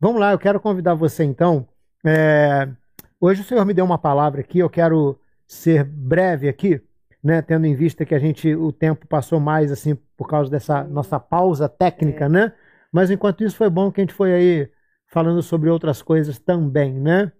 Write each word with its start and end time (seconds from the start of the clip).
Vamos 0.00 0.18
lá, 0.18 0.32
eu 0.32 0.38
quero 0.38 0.58
convidar 0.58 0.94
você 0.94 1.24
então. 1.24 1.68
É... 2.02 2.66
Hoje 3.20 3.42
o 3.42 3.44
Senhor 3.44 3.66
me 3.66 3.74
deu 3.74 3.84
uma 3.84 3.98
palavra 3.98 4.40
aqui, 4.40 4.58
eu 4.58 4.70
quero 4.70 5.20
ser 5.46 5.84
breve 5.84 6.48
aqui, 6.48 6.80
né? 7.22 7.42
Tendo 7.42 7.66
em 7.66 7.74
vista 7.74 8.06
que 8.06 8.14
a 8.14 8.18
gente, 8.18 8.54
o 8.54 8.72
tempo 8.72 9.06
passou 9.06 9.38
mais 9.38 9.70
assim 9.70 9.94
por 10.16 10.26
causa 10.26 10.50
dessa 10.50 10.82
nossa 10.84 11.20
pausa 11.20 11.68
técnica, 11.68 12.24
é. 12.24 12.28
né? 12.30 12.52
Mas 12.90 13.10
enquanto 13.10 13.44
isso 13.44 13.56
foi 13.56 13.68
bom 13.68 13.92
que 13.92 14.00
a 14.00 14.04
gente 14.04 14.14
foi 14.14 14.32
aí 14.32 14.70
falando 15.06 15.42
sobre 15.42 15.68
outras 15.68 16.00
coisas 16.00 16.38
também, 16.38 16.94
né? 16.94 17.30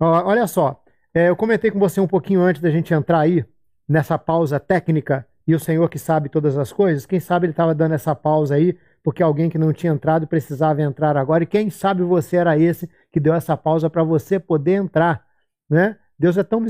Olha 0.00 0.46
só, 0.46 0.82
é, 1.12 1.28
eu 1.28 1.36
comentei 1.36 1.70
com 1.70 1.78
você 1.78 2.00
um 2.00 2.06
pouquinho 2.06 2.40
antes 2.40 2.62
da 2.62 2.70
gente 2.70 2.94
entrar 2.94 3.20
aí 3.20 3.44
nessa 3.86 4.18
pausa 4.18 4.58
técnica 4.58 5.26
e 5.46 5.54
o 5.54 5.60
Senhor 5.60 5.88
que 5.90 5.98
sabe 5.98 6.30
todas 6.30 6.56
as 6.56 6.72
coisas, 6.72 7.04
quem 7.04 7.20
sabe 7.20 7.44
ele 7.44 7.52
estava 7.52 7.74
dando 7.74 7.92
essa 7.92 8.14
pausa 8.14 8.54
aí 8.54 8.78
porque 9.06 9.22
alguém 9.22 9.48
que 9.48 9.56
não 9.56 9.72
tinha 9.72 9.92
entrado 9.92 10.26
precisava 10.26 10.82
entrar 10.82 11.16
agora 11.16 11.44
e 11.44 11.46
quem 11.46 11.70
sabe 11.70 12.02
você 12.02 12.38
era 12.38 12.58
esse 12.58 12.90
que 13.12 13.20
deu 13.20 13.34
essa 13.34 13.56
pausa 13.56 13.88
para 13.88 14.02
você 14.02 14.36
poder 14.40 14.72
entrar, 14.72 15.24
né? 15.70 15.96
Deus 16.18 16.36
é 16.36 16.42
tão 16.42 16.60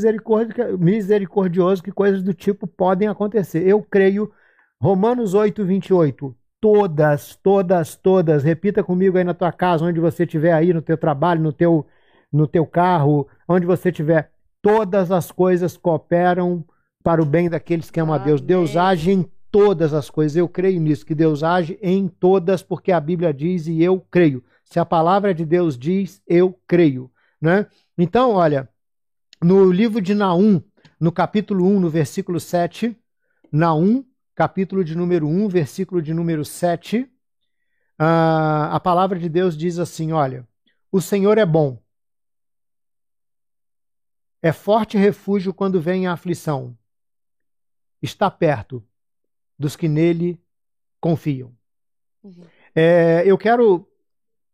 misericordioso 0.79 1.83
que 1.83 1.91
coisas 1.91 2.23
do 2.23 2.35
tipo 2.35 2.67
podem 2.67 3.09
acontecer. 3.09 3.67
Eu 3.67 3.83
creio, 3.83 4.31
Romanos 4.79 5.33
8, 5.33 5.65
28. 5.65 6.37
Todas, 6.61 7.37
todas, 7.37 7.97
todas, 7.97 8.45
repita 8.45 8.85
comigo 8.85 9.17
aí 9.17 9.25
na 9.25 9.33
tua 9.33 9.51
casa, 9.51 9.87
onde 9.87 9.99
você 9.99 10.25
estiver 10.25 10.53
aí, 10.53 10.75
no 10.75 10.83
teu 10.83 10.99
trabalho, 10.99 11.41
no 11.41 11.55
teu, 11.55 11.87
no 12.31 12.47
teu 12.47 12.67
carro, 12.67 13.27
onde 13.49 13.65
você 13.65 13.89
estiver, 13.89 14.31
todas 14.61 15.11
as 15.11 15.33
coisas 15.33 15.75
cooperam 15.75 16.63
para 17.03 17.23
o 17.23 17.25
bem 17.25 17.49
daqueles 17.49 17.91
que 17.91 17.99
amam 17.99 18.15
a 18.15 18.19
Deus. 18.19 18.43
Deus 18.43 18.77
age 18.77 19.11
em 19.11 19.31
todas 19.57 19.95
as 19.95 20.11
coisas. 20.11 20.37
Eu 20.37 20.47
creio 20.47 20.79
nisso, 20.79 21.07
que 21.07 21.15
Deus 21.15 21.43
age 21.43 21.79
em 21.81 22.09
todas, 22.09 22.63
porque 22.63 22.93
a 22.93 23.01
Bíblia 23.01 23.33
diz 23.33 23.67
e 23.67 23.83
eu 23.83 23.99
creio. 24.11 24.45
Se 24.63 24.79
a 24.79 24.85
palavra 24.85 25.33
de 25.33 25.47
Deus 25.47 25.79
diz, 25.79 26.21
eu 26.27 26.61
creio. 26.67 27.11
Né? 27.41 27.67
Então, 27.97 28.33
olha, 28.33 28.69
no 29.43 29.73
livro 29.73 30.03
de 30.03 30.15
Naum, 30.15 30.63
no 31.01 31.11
capítulo 31.11 31.67
1, 31.67 31.81
no 31.81 31.89
versículo 31.89 32.39
7, 32.39 32.95
Naum, 33.51 34.05
capítulo 34.35 34.85
de 34.85 34.95
número 34.95 35.27
1, 35.27 35.49
versículo 35.49 36.03
de 36.03 36.13
número 36.13 36.45
7, 36.45 37.01
uh, 37.01 37.09
a 37.99 38.79
palavra 38.79 39.19
de 39.19 39.31
Deus 39.31 39.57
diz 39.57 39.79
assim: 39.79 40.13
olha, 40.13 40.47
o 40.93 41.01
Senhor 41.01 41.39
é 41.39 41.47
bom. 41.47 41.83
É 44.43 44.53
forte 44.53 44.99
refúgio 44.99 45.55
quando 45.55 45.81
vem 45.81 46.07
a 46.07 46.13
aflição 46.13 46.77
está 48.03 48.31
perto 48.31 48.87
dos 49.59 49.77
que 49.77 49.89
nele 49.89 50.41
confiam. 51.01 51.53
Uhum. 52.23 52.45
É, 52.75 53.23
eu 53.25 53.39
quero 53.39 53.89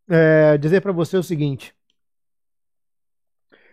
é, 0.09 0.57
dizer 0.59 0.81
para 0.81 0.93
você 0.93 1.17
o 1.17 1.23
seguinte: 1.23 1.75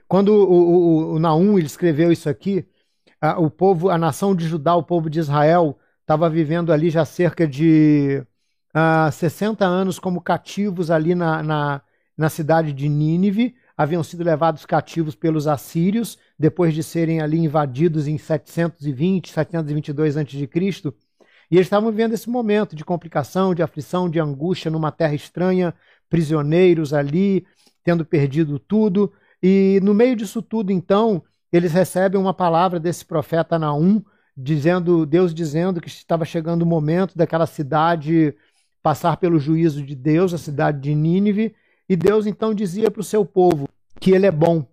quando 0.07 0.29
o, 0.29 0.53
o, 0.53 1.13
o 1.13 1.19
Naum 1.19 1.57
ele 1.57 1.67
escreveu 1.67 2.11
isso 2.11 2.29
aqui, 2.29 2.67
a, 3.21 3.39
o 3.39 3.49
povo, 3.49 3.89
a 3.89 3.97
nação 3.97 4.35
de 4.35 4.47
Judá, 4.47 4.75
o 4.75 4.83
povo 4.83 5.09
de 5.09 5.19
Israel, 5.19 5.77
estava 6.01 6.29
vivendo 6.29 6.73
ali 6.73 6.89
já 6.89 7.05
cerca 7.05 7.47
de 7.47 8.23
uh, 8.75 9.11
60 9.11 9.65
anos 9.65 9.99
como 9.99 10.21
cativos 10.21 10.89
ali 10.89 11.13
na, 11.13 11.43
na, 11.43 11.81
na 12.17 12.29
cidade 12.29 12.73
de 12.73 12.89
Nínive, 12.89 13.55
haviam 13.77 14.03
sido 14.03 14.23
levados 14.23 14.65
cativos 14.65 15.15
pelos 15.15 15.47
assírios, 15.47 16.17
depois 16.37 16.73
de 16.73 16.81
serem 16.81 17.21
ali 17.21 17.37
invadidos 17.37 18.07
em 18.07 18.17
720, 18.17 19.31
722 19.31 20.17
a.C. 20.17 20.93
E 21.51 21.55
eles 21.55 21.65
estavam 21.65 21.89
vivendo 21.91 22.13
esse 22.13 22.29
momento 22.29 22.75
de 22.75 22.85
complicação, 22.85 23.55
de 23.55 23.63
aflição, 23.63 24.09
de 24.09 24.19
angústia 24.19 24.69
numa 24.69 24.91
terra 24.91 25.15
estranha, 25.15 25.73
prisioneiros 26.09 26.93
ali, 26.93 27.45
tendo 27.83 28.05
perdido 28.05 28.59
tudo. 28.59 29.11
E 29.41 29.79
no 29.81 29.93
meio 29.93 30.15
disso 30.15 30.41
tudo, 30.41 30.71
então, 30.71 31.23
eles 31.51 31.73
recebem 31.73 32.19
uma 32.19 32.33
palavra 32.33 32.79
desse 32.79 33.03
profeta 33.03 33.57
Naum, 33.57 34.03
dizendo, 34.37 35.05
Deus 35.05 35.33
dizendo 35.33 35.81
que 35.81 35.87
estava 35.87 36.23
chegando 36.23 36.61
o 36.61 36.65
momento 36.65 37.17
daquela 37.17 37.45
cidade 37.45 38.33
passar 38.81 39.17
pelo 39.17 39.39
juízo 39.39 39.83
de 39.83 39.95
Deus, 39.95 40.33
a 40.33 40.37
cidade 40.37 40.79
de 40.79 40.95
Nínive, 40.95 41.53
e 41.87 41.95
Deus 41.95 42.25
então 42.25 42.53
dizia 42.53 42.89
para 42.89 43.01
o 43.01 43.03
seu 43.03 43.25
povo 43.25 43.67
que 43.99 44.11
ele 44.11 44.25
é 44.25 44.31
bom, 44.31 44.65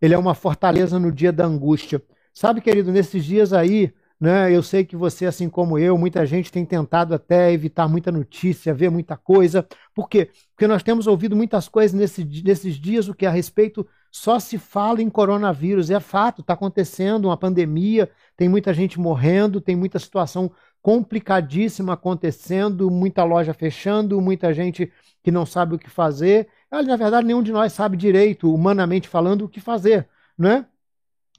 ele 0.00 0.14
é 0.14 0.18
uma 0.18 0.34
fortaleza 0.34 0.98
no 0.98 1.10
dia 1.10 1.32
da 1.32 1.44
angústia. 1.44 2.00
Sabe, 2.32 2.60
querido, 2.60 2.92
nesses 2.92 3.24
dias 3.24 3.52
aí, 3.52 3.92
né, 4.20 4.54
eu 4.54 4.62
sei 4.62 4.84
que 4.84 4.94
você, 4.96 5.24
assim 5.24 5.48
como 5.48 5.78
eu, 5.78 5.96
muita 5.96 6.26
gente 6.26 6.52
tem 6.52 6.64
tentado 6.64 7.14
até 7.14 7.52
evitar 7.52 7.88
muita 7.88 8.12
notícia, 8.12 8.74
ver 8.74 8.90
muita 8.90 9.16
coisa. 9.16 9.66
Por 9.94 10.08
quê? 10.08 10.30
Porque 10.52 10.66
nós 10.66 10.82
temos 10.82 11.06
ouvido 11.06 11.34
muitas 11.34 11.68
coisas 11.68 11.98
nesse, 11.98 12.24
nesses 12.44 12.74
dias, 12.76 13.08
o 13.08 13.14
que 13.14 13.24
a 13.24 13.30
respeito 13.30 13.86
só 14.12 14.38
se 14.38 14.58
fala 14.58 15.00
em 15.00 15.08
coronavírus. 15.08 15.90
É 15.90 16.00
fato, 16.00 16.42
está 16.42 16.52
acontecendo 16.52 17.26
uma 17.26 17.36
pandemia, 17.36 18.10
tem 18.36 18.48
muita 18.48 18.74
gente 18.74 19.00
morrendo, 19.00 19.60
tem 19.60 19.74
muita 19.74 19.98
situação 19.98 20.50
complicadíssima 20.82 21.94
acontecendo, 21.94 22.90
muita 22.90 23.24
loja 23.24 23.54
fechando, 23.54 24.20
muita 24.20 24.52
gente 24.52 24.92
que 25.22 25.30
não 25.30 25.46
sabe 25.46 25.74
o 25.74 25.78
que 25.78 25.90
fazer. 25.90 26.48
Na 26.70 26.96
verdade, 26.96 27.26
nenhum 27.26 27.42
de 27.42 27.52
nós 27.52 27.72
sabe 27.72 27.96
direito, 27.96 28.52
humanamente 28.52 29.08
falando, 29.08 29.44
o 29.44 29.48
que 29.48 29.60
fazer, 29.60 30.08
né? 30.38 30.66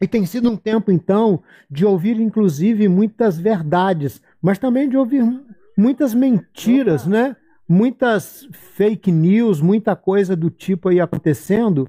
E 0.01 0.07
tem 0.07 0.25
sido 0.25 0.49
um 0.49 0.57
tempo, 0.57 0.91
então, 0.91 1.43
de 1.69 1.85
ouvir, 1.85 2.19
inclusive, 2.19 2.87
muitas 2.87 3.39
verdades, 3.39 4.21
mas 4.41 4.57
também 4.57 4.89
de 4.89 4.97
ouvir 4.97 5.23
muitas 5.77 6.13
mentiras, 6.13 7.05
né? 7.05 7.35
Muitas 7.69 8.47
fake 8.51 9.11
news, 9.11 9.61
muita 9.61 9.95
coisa 9.95 10.35
do 10.35 10.49
tipo 10.49 10.89
aí 10.89 10.99
acontecendo, 10.99 11.87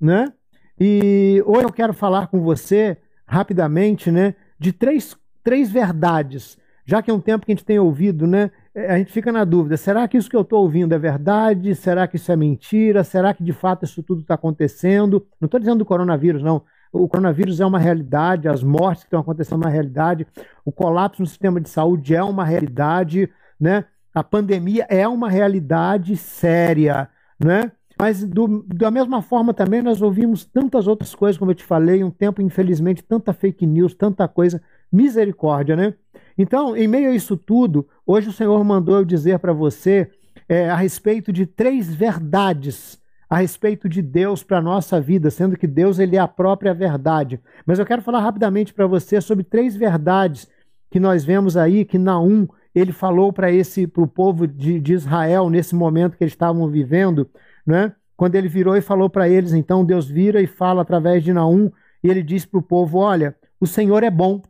né? 0.00 0.32
E 0.78 1.42
hoje 1.46 1.64
eu 1.64 1.72
quero 1.72 1.94
falar 1.94 2.28
com 2.28 2.40
você, 2.40 2.98
rapidamente, 3.26 4.10
né? 4.10 4.34
De 4.58 4.72
três, 4.72 5.16
três 5.42 5.70
verdades 5.70 6.58
já 6.88 7.02
que 7.02 7.10
é 7.10 7.14
um 7.14 7.20
tempo 7.20 7.44
que 7.44 7.52
a 7.52 7.54
gente 7.54 7.66
tem 7.66 7.78
ouvido, 7.78 8.26
né? 8.26 8.50
A 8.74 8.96
gente 8.96 9.12
fica 9.12 9.30
na 9.30 9.44
dúvida: 9.44 9.76
será 9.76 10.08
que 10.08 10.16
isso 10.16 10.30
que 10.30 10.34
eu 10.34 10.40
estou 10.40 10.62
ouvindo 10.62 10.94
é 10.94 10.98
verdade? 10.98 11.74
Será 11.74 12.08
que 12.08 12.16
isso 12.16 12.32
é 12.32 12.36
mentira? 12.36 13.04
Será 13.04 13.34
que 13.34 13.44
de 13.44 13.52
fato 13.52 13.84
isso 13.84 14.02
tudo 14.02 14.22
está 14.22 14.32
acontecendo? 14.32 15.26
Não 15.38 15.44
estou 15.44 15.60
dizendo 15.60 15.80
do 15.80 15.84
coronavírus, 15.84 16.42
não. 16.42 16.62
O 16.92 17.08
coronavírus 17.08 17.60
é 17.60 17.66
uma 17.66 17.78
realidade, 17.78 18.48
as 18.48 18.62
mortes 18.62 19.02
que 19.02 19.08
estão 19.08 19.20
acontecendo 19.20 19.62
é 19.62 19.66
uma 19.66 19.72
realidade, 19.72 20.26
o 20.64 20.72
colapso 20.72 21.22
no 21.22 21.26
sistema 21.26 21.60
de 21.60 21.68
saúde 21.68 22.14
é 22.14 22.22
uma 22.22 22.44
realidade, 22.44 23.28
né? 23.60 23.84
A 24.14 24.24
pandemia 24.24 24.86
é 24.88 25.06
uma 25.06 25.28
realidade 25.28 26.16
séria, 26.16 27.08
né? 27.38 27.70
Mas 28.00 28.22
do, 28.24 28.64
da 28.68 28.90
mesma 28.90 29.20
forma 29.20 29.52
também 29.52 29.82
nós 29.82 30.00
ouvimos 30.00 30.44
tantas 30.44 30.86
outras 30.86 31.14
coisas, 31.14 31.36
como 31.36 31.50
eu 31.50 31.54
te 31.54 31.64
falei, 31.64 32.04
um 32.04 32.10
tempo, 32.10 32.40
infelizmente, 32.40 33.02
tanta 33.02 33.32
fake 33.32 33.66
news, 33.66 33.92
tanta 33.92 34.28
coisa. 34.28 34.62
Misericórdia, 34.90 35.76
né? 35.76 35.94
Então, 36.36 36.76
em 36.76 36.86
meio 36.86 37.10
a 37.10 37.14
isso 37.14 37.36
tudo, 37.36 37.86
hoje 38.06 38.28
o 38.28 38.32
Senhor 38.32 38.62
mandou 38.64 38.96
eu 38.96 39.04
dizer 39.04 39.40
para 39.40 39.52
você 39.52 40.10
é, 40.48 40.70
a 40.70 40.76
respeito 40.76 41.32
de 41.32 41.44
três 41.44 41.92
verdades 41.92 42.98
a 43.28 43.38
respeito 43.38 43.88
de 43.88 44.00
Deus 44.00 44.42
para 44.42 44.58
a 44.58 44.62
nossa 44.62 45.00
vida, 45.00 45.30
sendo 45.30 45.56
que 45.56 45.66
Deus 45.66 45.98
ele 45.98 46.16
é 46.16 46.18
a 46.18 46.28
própria 46.28 46.72
verdade. 46.72 47.40
Mas 47.66 47.78
eu 47.78 47.86
quero 47.86 48.02
falar 48.02 48.20
rapidamente 48.20 48.72
para 48.72 48.86
você 48.86 49.20
sobre 49.20 49.44
três 49.44 49.76
verdades 49.76 50.48
que 50.90 50.98
nós 50.98 51.24
vemos 51.24 51.56
aí 51.56 51.84
que 51.84 51.98
Naum 51.98 52.48
ele 52.74 52.92
falou 52.92 53.32
para 53.32 53.50
esse 53.50 53.86
para 53.86 54.02
o 54.02 54.06
povo 54.06 54.46
de, 54.46 54.80
de, 54.80 54.94
Israel 54.94 55.50
nesse 55.50 55.74
momento 55.74 56.16
que 56.16 56.24
eles 56.24 56.32
estavam 56.32 56.68
vivendo, 56.68 57.28
né? 57.66 57.92
Quando 58.16 58.34
ele 58.34 58.48
virou 58.48 58.76
e 58.76 58.80
falou 58.80 59.08
para 59.10 59.28
eles, 59.28 59.52
então 59.52 59.84
Deus 59.84 60.08
vira 60.08 60.40
e 60.40 60.46
fala 60.46 60.82
através 60.82 61.22
de 61.22 61.32
Naum 61.32 61.70
e 62.02 62.08
ele 62.10 62.22
diz 62.22 62.44
para 62.44 62.58
o 62.58 62.62
povo: 62.62 62.98
olha, 62.98 63.36
o 63.60 63.66
Senhor 63.66 64.02
é 64.02 64.10
bom 64.10 64.42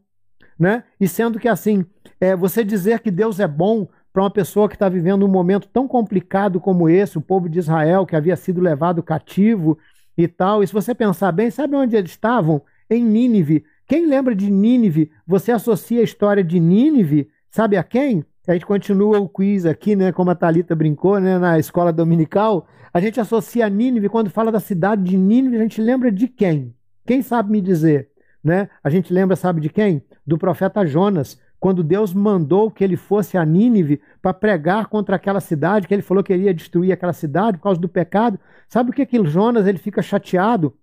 né? 0.58 0.82
E 1.00 1.06
sendo 1.06 1.38
que 1.38 1.46
assim, 1.46 1.86
é, 2.20 2.34
você 2.34 2.64
dizer 2.64 3.00
que 3.00 3.10
Deus 3.10 3.38
é 3.38 3.46
bom 3.46 3.86
para 4.12 4.22
uma 4.22 4.30
pessoa 4.30 4.68
que 4.68 4.74
está 4.74 4.88
vivendo 4.88 5.24
um 5.24 5.28
momento 5.28 5.68
tão 5.68 5.86
complicado 5.86 6.60
como 6.60 6.88
esse, 6.88 7.18
o 7.18 7.20
povo 7.20 7.48
de 7.48 7.58
Israel 7.58 8.06
que 8.06 8.16
havia 8.16 8.36
sido 8.36 8.60
levado 8.60 9.02
cativo 9.02 9.78
e 10.16 10.26
tal. 10.26 10.62
E 10.62 10.66
se 10.66 10.72
você 10.72 10.94
pensar 10.94 11.32
bem, 11.32 11.50
sabe 11.50 11.76
onde 11.76 11.96
eles 11.96 12.10
estavam? 12.10 12.62
Em 12.90 13.04
Nínive. 13.04 13.64
Quem 13.86 14.06
lembra 14.06 14.34
de 14.34 14.50
Nínive? 14.50 15.10
Você 15.26 15.52
associa 15.52 16.00
a 16.00 16.04
história 16.04 16.42
de 16.42 16.58
Nínive, 16.58 17.28
sabe 17.50 17.76
a 17.76 17.82
quem? 17.82 18.24
A 18.46 18.54
gente 18.54 18.66
continua 18.66 19.20
o 19.20 19.28
quiz 19.28 19.66
aqui, 19.66 19.94
né? 19.94 20.10
Como 20.10 20.30
a 20.30 20.34
Talita 20.34 20.74
brincou, 20.74 21.20
né? 21.20 21.38
Na 21.38 21.58
escola 21.58 21.92
dominical, 21.92 22.66
a 22.92 23.00
gente 23.00 23.20
associa 23.20 23.68
Nínive 23.68 24.08
quando 24.08 24.30
fala 24.30 24.50
da 24.50 24.60
cidade 24.60 25.02
de 25.02 25.16
Nínive, 25.16 25.56
a 25.56 25.62
gente 25.62 25.80
lembra 25.80 26.10
de 26.10 26.26
quem? 26.26 26.74
Quem 27.06 27.22
sabe 27.22 27.50
me 27.50 27.60
dizer? 27.60 28.10
Né? 28.42 28.68
A 28.82 28.88
gente 28.88 29.12
lembra, 29.12 29.36
sabe 29.36 29.60
de 29.60 29.68
quem? 29.68 30.02
Do 30.26 30.38
profeta 30.38 30.86
Jonas, 30.86 31.38
quando 31.60 31.82
Deus 31.82 32.14
mandou 32.14 32.70
que 32.70 32.84
ele 32.84 32.96
fosse 32.96 33.36
a 33.36 33.44
Nínive 33.44 34.00
para 34.22 34.32
pregar 34.32 34.86
contra 34.86 35.16
aquela 35.16 35.40
cidade, 35.40 35.88
que 35.88 35.94
ele 35.94 36.02
falou 36.02 36.22
que 36.22 36.32
iria 36.32 36.54
destruir 36.54 36.92
aquela 36.92 37.12
cidade 37.12 37.58
por 37.58 37.64
causa 37.64 37.80
do 37.80 37.88
pecado. 37.88 38.38
Sabe 38.68 38.90
o 38.90 38.92
que 38.92 39.04
que 39.04 39.24
Jonas 39.24 39.66
ele 39.66 39.78
fica 39.78 40.00
chateado? 40.00 40.74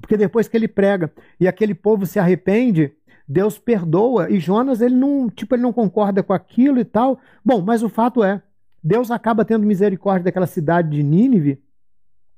Porque 0.00 0.16
depois 0.16 0.48
que 0.48 0.56
ele 0.56 0.68
prega 0.68 1.12
e 1.38 1.46
aquele 1.46 1.74
povo 1.74 2.06
se 2.06 2.18
arrepende, 2.18 2.92
Deus 3.28 3.58
perdoa 3.58 4.30
e 4.30 4.38
Jonas 4.38 4.80
ele 4.80 4.94
não, 4.94 5.28
tipo, 5.28 5.54
ele 5.54 5.62
não 5.62 5.72
concorda 5.72 6.22
com 6.22 6.32
aquilo 6.32 6.78
e 6.78 6.84
tal. 6.84 7.18
Bom, 7.44 7.60
mas 7.60 7.82
o 7.82 7.88
fato 7.88 8.22
é, 8.22 8.40
Deus 8.82 9.10
acaba 9.10 9.44
tendo 9.44 9.66
misericórdia 9.66 10.24
daquela 10.24 10.46
cidade 10.46 10.90
de 10.90 11.02
Nínive 11.02 11.60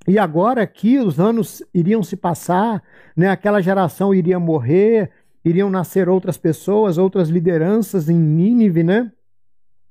E 0.07 0.19
agora 0.19 0.67
que 0.67 0.99
os 0.99 1.21
anos 1.21 1.63
iriam 1.75 2.03
se 2.03 2.17
passar, 2.17 2.83
né, 3.15 3.29
aquela 3.29 3.61
geração 3.61 4.15
iria 4.15 4.39
morrer, 4.39 5.11
iriam 5.45 5.71
nascer 5.71 6.09
outras 6.09 6.37
pessoas, 6.37 6.99
outras 6.99 7.29
lideranças 7.29 8.09
em 8.09 8.19
Nínive, 8.19 8.83
né? 8.83 9.11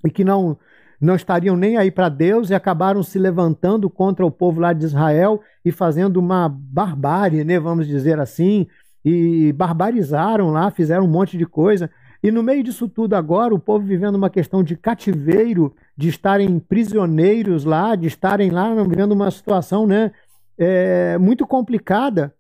E 0.05 0.09
que 0.09 0.23
não 0.23 0.57
não 0.99 1.15
estariam 1.15 1.55
nem 1.55 1.77
aí 1.77 1.91
para 1.91 2.09
Deus 2.09 2.49
e 2.49 2.55
acabaram 2.55 3.03
se 3.03 3.19
levantando 3.19 3.87
contra 3.89 4.25
o 4.25 4.31
povo 4.31 4.59
lá 4.59 4.73
de 4.73 4.83
Israel 4.83 5.41
e 5.63 5.71
fazendo 5.71 6.17
uma 6.17 6.49
barbárie, 6.49 7.43
né, 7.43 7.59
vamos 7.59 7.85
dizer 7.85 8.19
assim, 8.19 8.67
e 9.05 9.53
barbarizaram 9.53 10.49
lá, 10.49 10.71
fizeram 10.71 11.05
um 11.05 11.09
monte 11.09 11.37
de 11.37 11.45
coisa. 11.45 11.89
E 12.21 12.31
no 12.31 12.41
meio 12.41 12.63
disso 12.63 12.89
tudo 12.89 13.13
agora, 13.13 13.53
o 13.53 13.59
povo 13.59 13.85
vivendo 13.85 14.15
uma 14.15 14.29
questão 14.29 14.63
de 14.63 14.75
cativeiro, 14.75 15.73
de 15.95 16.09
estarem 16.09 16.57
prisioneiros 16.59 17.63
lá, 17.63 17.95
de 17.95 18.07
estarem 18.07 18.49
lá 18.49 18.73
vivendo 18.83 19.11
uma 19.11 19.29
situação 19.29 19.85
né, 19.85 20.11
é, 20.57 21.17
muito 21.19 21.45
complicada. 21.45 22.33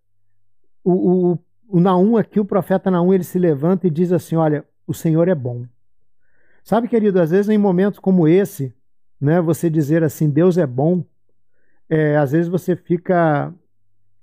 O, 0.83 1.33
o, 1.33 1.39
o 1.67 1.79
Naum 1.79 2.17
aqui, 2.17 2.39
o 2.39 2.45
profeta 2.45 2.89
Naum, 2.89 3.13
ele 3.13 3.23
se 3.23 3.37
levanta 3.37 3.87
e 3.87 3.89
diz 3.89 4.11
assim: 4.11 4.35
Olha, 4.35 4.65
o 4.85 4.93
Senhor 4.93 5.27
é 5.27 5.35
bom. 5.35 5.65
Sabe, 6.63 6.87
querido, 6.87 7.21
às 7.21 7.31
vezes 7.31 7.49
em 7.49 7.57
momentos 7.57 7.99
como 7.99 8.27
esse, 8.27 8.73
né, 9.19 9.39
você 9.41 9.69
dizer 9.69 10.03
assim, 10.03 10.29
Deus 10.29 10.57
é 10.57 10.67
bom, 10.67 11.03
é, 11.89 12.17
às 12.17 12.31
vezes 12.31 12.49
você 12.49 12.75
fica. 12.75 13.53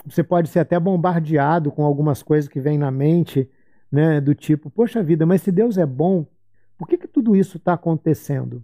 Você 0.06 0.22
pode 0.22 0.50
ser 0.50 0.58
até 0.58 0.78
bombardeado 0.78 1.72
com 1.72 1.84
algumas 1.84 2.22
coisas 2.22 2.46
que 2.46 2.60
vêm 2.60 2.76
na 2.76 2.90
mente 2.90 3.48
né, 3.90 4.20
do 4.20 4.34
tipo, 4.34 4.68
poxa 4.68 5.02
vida, 5.02 5.24
mas 5.24 5.40
se 5.40 5.50
Deus 5.50 5.78
é 5.78 5.86
bom, 5.86 6.26
por 6.76 6.86
que, 6.86 6.98
que 6.98 7.08
tudo 7.08 7.34
isso 7.34 7.56
está 7.56 7.72
acontecendo? 7.72 8.62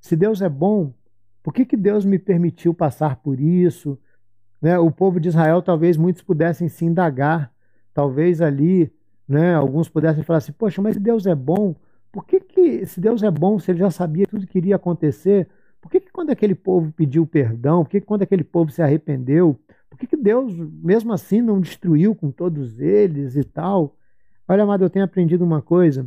Se 0.00 0.16
Deus 0.16 0.42
é 0.42 0.48
bom, 0.48 0.92
por 1.42 1.54
que, 1.54 1.64
que 1.64 1.76
Deus 1.76 2.04
me 2.04 2.18
permitiu 2.18 2.74
passar 2.74 3.16
por 3.16 3.38
isso? 3.38 3.96
Né, 4.60 4.76
o 4.78 4.90
povo 4.90 5.20
de 5.20 5.28
Israel, 5.28 5.62
talvez 5.62 5.96
muitos 5.96 6.22
pudessem 6.22 6.68
se 6.68 6.84
indagar, 6.84 7.52
talvez 7.94 8.40
ali, 8.40 8.92
né, 9.28 9.54
alguns 9.54 9.88
pudessem 9.88 10.22
falar 10.22 10.38
assim, 10.38 10.52
poxa, 10.52 10.80
mas 10.82 10.96
Deus 10.96 11.26
é 11.26 11.34
bom, 11.34 11.74
por 12.10 12.26
que, 12.26 12.40
que 12.40 12.86
se 12.86 13.00
Deus 13.00 13.22
é 13.22 13.30
bom, 13.30 13.58
se 13.58 13.70
ele 13.70 13.78
já 13.78 13.90
sabia 13.90 14.26
tudo 14.26 14.46
que 14.46 14.58
iria 14.58 14.76
acontecer, 14.76 15.48
por 15.80 15.90
que, 15.90 16.00
que 16.00 16.12
quando 16.12 16.30
aquele 16.30 16.54
povo 16.54 16.92
pediu 16.92 17.26
perdão, 17.26 17.84
por 17.84 17.90
que, 17.90 18.00
que 18.00 18.06
quando 18.06 18.22
aquele 18.22 18.44
povo 18.44 18.70
se 18.70 18.82
arrependeu, 18.82 19.58
por 19.90 19.98
que, 19.98 20.06
que 20.06 20.16
Deus, 20.16 20.54
mesmo 20.82 21.12
assim, 21.12 21.42
não 21.42 21.60
destruiu 21.60 22.14
com 22.14 22.30
todos 22.30 22.80
eles 22.80 23.36
e 23.36 23.44
tal? 23.44 23.94
Olha, 24.48 24.62
amado, 24.62 24.84
eu 24.84 24.90
tenho 24.90 25.04
aprendido 25.04 25.44
uma 25.44 25.60
coisa. 25.60 26.06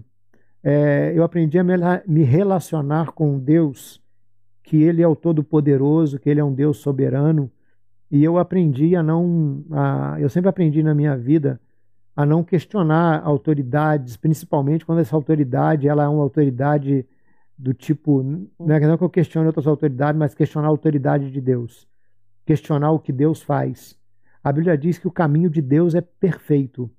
É, 0.63 1.13
eu 1.15 1.23
aprendi 1.23 1.59
a 1.59 1.63
me 2.07 2.23
relacionar 2.23 3.11
com 3.11 3.38
Deus, 3.38 4.01
que 4.63 4.81
Ele 4.81 5.03
é 5.03 5.07
o 5.07 5.15
Todo-Poderoso, 5.15 6.17
que 6.17 6.27
Ele 6.27 6.39
é 6.39 6.43
um 6.43 6.53
Deus 6.53 6.77
soberano. 6.77 7.51
E 8.09 8.23
eu 8.23 8.39
aprendi 8.39 8.95
a 8.95 9.03
não. 9.03 9.63
A, 9.71 10.17
eu 10.19 10.29
sempre 10.29 10.49
aprendi 10.49 10.81
na 10.81 10.95
minha 10.95 11.15
vida 11.15 11.59
a 12.15 12.25
não 12.25 12.44
questionar 12.44 13.21
autoridades, 13.23 14.15
principalmente 14.15 14.85
quando 14.85 15.00
essa 15.00 15.15
autoridade 15.15 15.88
ela 15.88 16.03
é 16.03 16.07
uma 16.07 16.23
autoridade 16.23 17.06
do 17.57 17.73
tipo. 17.73 18.23
Não 18.59 18.75
é 18.75 18.79
que 18.79 19.03
eu 19.03 19.09
questione 19.09 19.47
outras 19.47 19.67
autoridades, 19.67 20.17
mas 20.17 20.33
questionar 20.33 20.67
a 20.67 20.69
autoridade 20.69 21.29
de 21.31 21.41
Deus. 21.41 21.88
Questionar 22.45 22.91
o 22.91 23.00
que 23.00 23.12
Deus 23.12 23.41
faz. 23.41 23.97
A 24.44 24.51
Bíblia 24.51 24.77
diz 24.77 24.97
que 24.97 25.07
o 25.07 25.12
caminho 25.12 25.50
de 25.50 25.62
Deus 25.62 25.95
é 25.95 26.01
perfeito. 26.01 26.89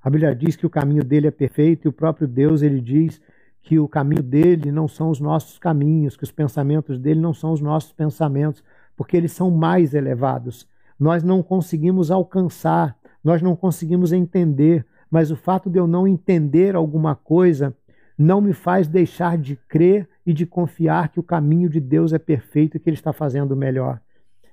A 0.00 0.08
Bíblia 0.08 0.34
diz 0.34 0.54
que 0.54 0.66
o 0.66 0.70
caminho 0.70 1.02
dele 1.02 1.26
é 1.26 1.30
perfeito 1.30 1.86
e 1.86 1.88
o 1.88 1.92
próprio 1.92 2.28
Deus 2.28 2.62
ele 2.62 2.80
diz 2.80 3.20
que 3.62 3.78
o 3.78 3.88
caminho 3.88 4.22
dele 4.22 4.70
não 4.70 4.86
são 4.86 5.08
os 5.08 5.18
nossos 5.18 5.58
caminhos, 5.58 6.16
que 6.16 6.22
os 6.22 6.30
pensamentos 6.30 6.98
dele 6.98 7.18
não 7.18 7.32
são 7.32 7.52
os 7.52 7.60
nossos 7.62 7.92
pensamentos, 7.92 8.62
porque 8.94 9.16
eles 9.16 9.32
são 9.32 9.50
mais 9.50 9.94
elevados. 9.94 10.68
Nós 11.00 11.22
não 11.22 11.42
conseguimos 11.42 12.10
alcançar, 12.10 12.96
nós 13.24 13.40
não 13.40 13.56
conseguimos 13.56 14.12
entender, 14.12 14.86
mas 15.10 15.30
o 15.30 15.36
fato 15.36 15.70
de 15.70 15.78
eu 15.78 15.86
não 15.86 16.06
entender 16.06 16.76
alguma 16.76 17.16
coisa 17.16 17.74
não 18.16 18.40
me 18.40 18.52
faz 18.52 18.86
deixar 18.86 19.38
de 19.38 19.56
crer 19.68 20.08
e 20.24 20.32
de 20.32 20.46
confiar 20.46 21.08
que 21.08 21.18
o 21.18 21.22
caminho 21.22 21.68
de 21.68 21.80
Deus 21.80 22.12
é 22.12 22.18
perfeito 22.18 22.76
e 22.76 22.80
que 22.80 22.88
ele 22.88 22.96
está 22.96 23.12
fazendo 23.12 23.56
melhor. 23.56 24.00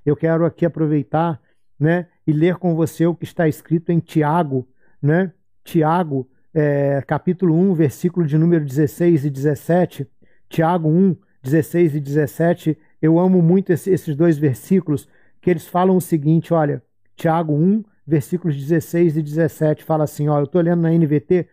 Eu 0.04 0.16
quero 0.16 0.44
aqui 0.44 0.66
aproveitar, 0.66 1.40
né, 1.78 2.06
e 2.26 2.32
ler 2.32 2.56
com 2.56 2.74
você 2.74 3.06
o 3.06 3.14
que 3.14 3.24
está 3.24 3.46
escrito 3.46 3.92
em 3.92 4.00
Tiago, 4.00 4.66
né, 5.00 5.32
Tiago, 5.62 6.28
é, 6.54 7.02
capítulo 7.06 7.54
1, 7.54 7.74
versículo 7.74 8.26
de 8.26 8.36
número 8.36 8.64
16 8.64 9.24
e 9.24 9.30
17. 9.30 10.06
Tiago 10.48 10.88
1, 10.88 11.16
16 11.42 11.94
e 11.94 12.00
17. 12.00 12.78
Eu 13.00 13.18
amo 13.18 13.40
muito 13.40 13.72
esse, 13.72 13.90
esses 13.90 14.14
dois 14.14 14.38
versículos, 14.38 15.08
que 15.40 15.50
eles 15.50 15.66
falam 15.66 15.96
o 15.96 16.00
seguinte: 16.00 16.52
olha, 16.52 16.82
Tiago 17.16 17.54
1, 17.54 17.84
versículos 18.06 18.56
16 18.56 19.16
e 19.16 19.22
17, 19.22 19.84
fala 19.84 20.04
assim: 20.04 20.28
ó, 20.28 20.38
eu 20.38 20.44
estou 20.44 20.60
lendo 20.60 20.82
na 20.82 20.90
NVT. 20.90 21.48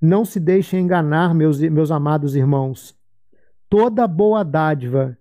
Não 0.00 0.24
se 0.24 0.38
deixem 0.38 0.80
enganar, 0.80 1.34
meus, 1.34 1.58
meus 1.60 1.90
amados 1.90 2.36
irmãos. 2.36 2.94
Toda 3.68 4.06
boa 4.06 4.44
dádiva, 4.44 5.16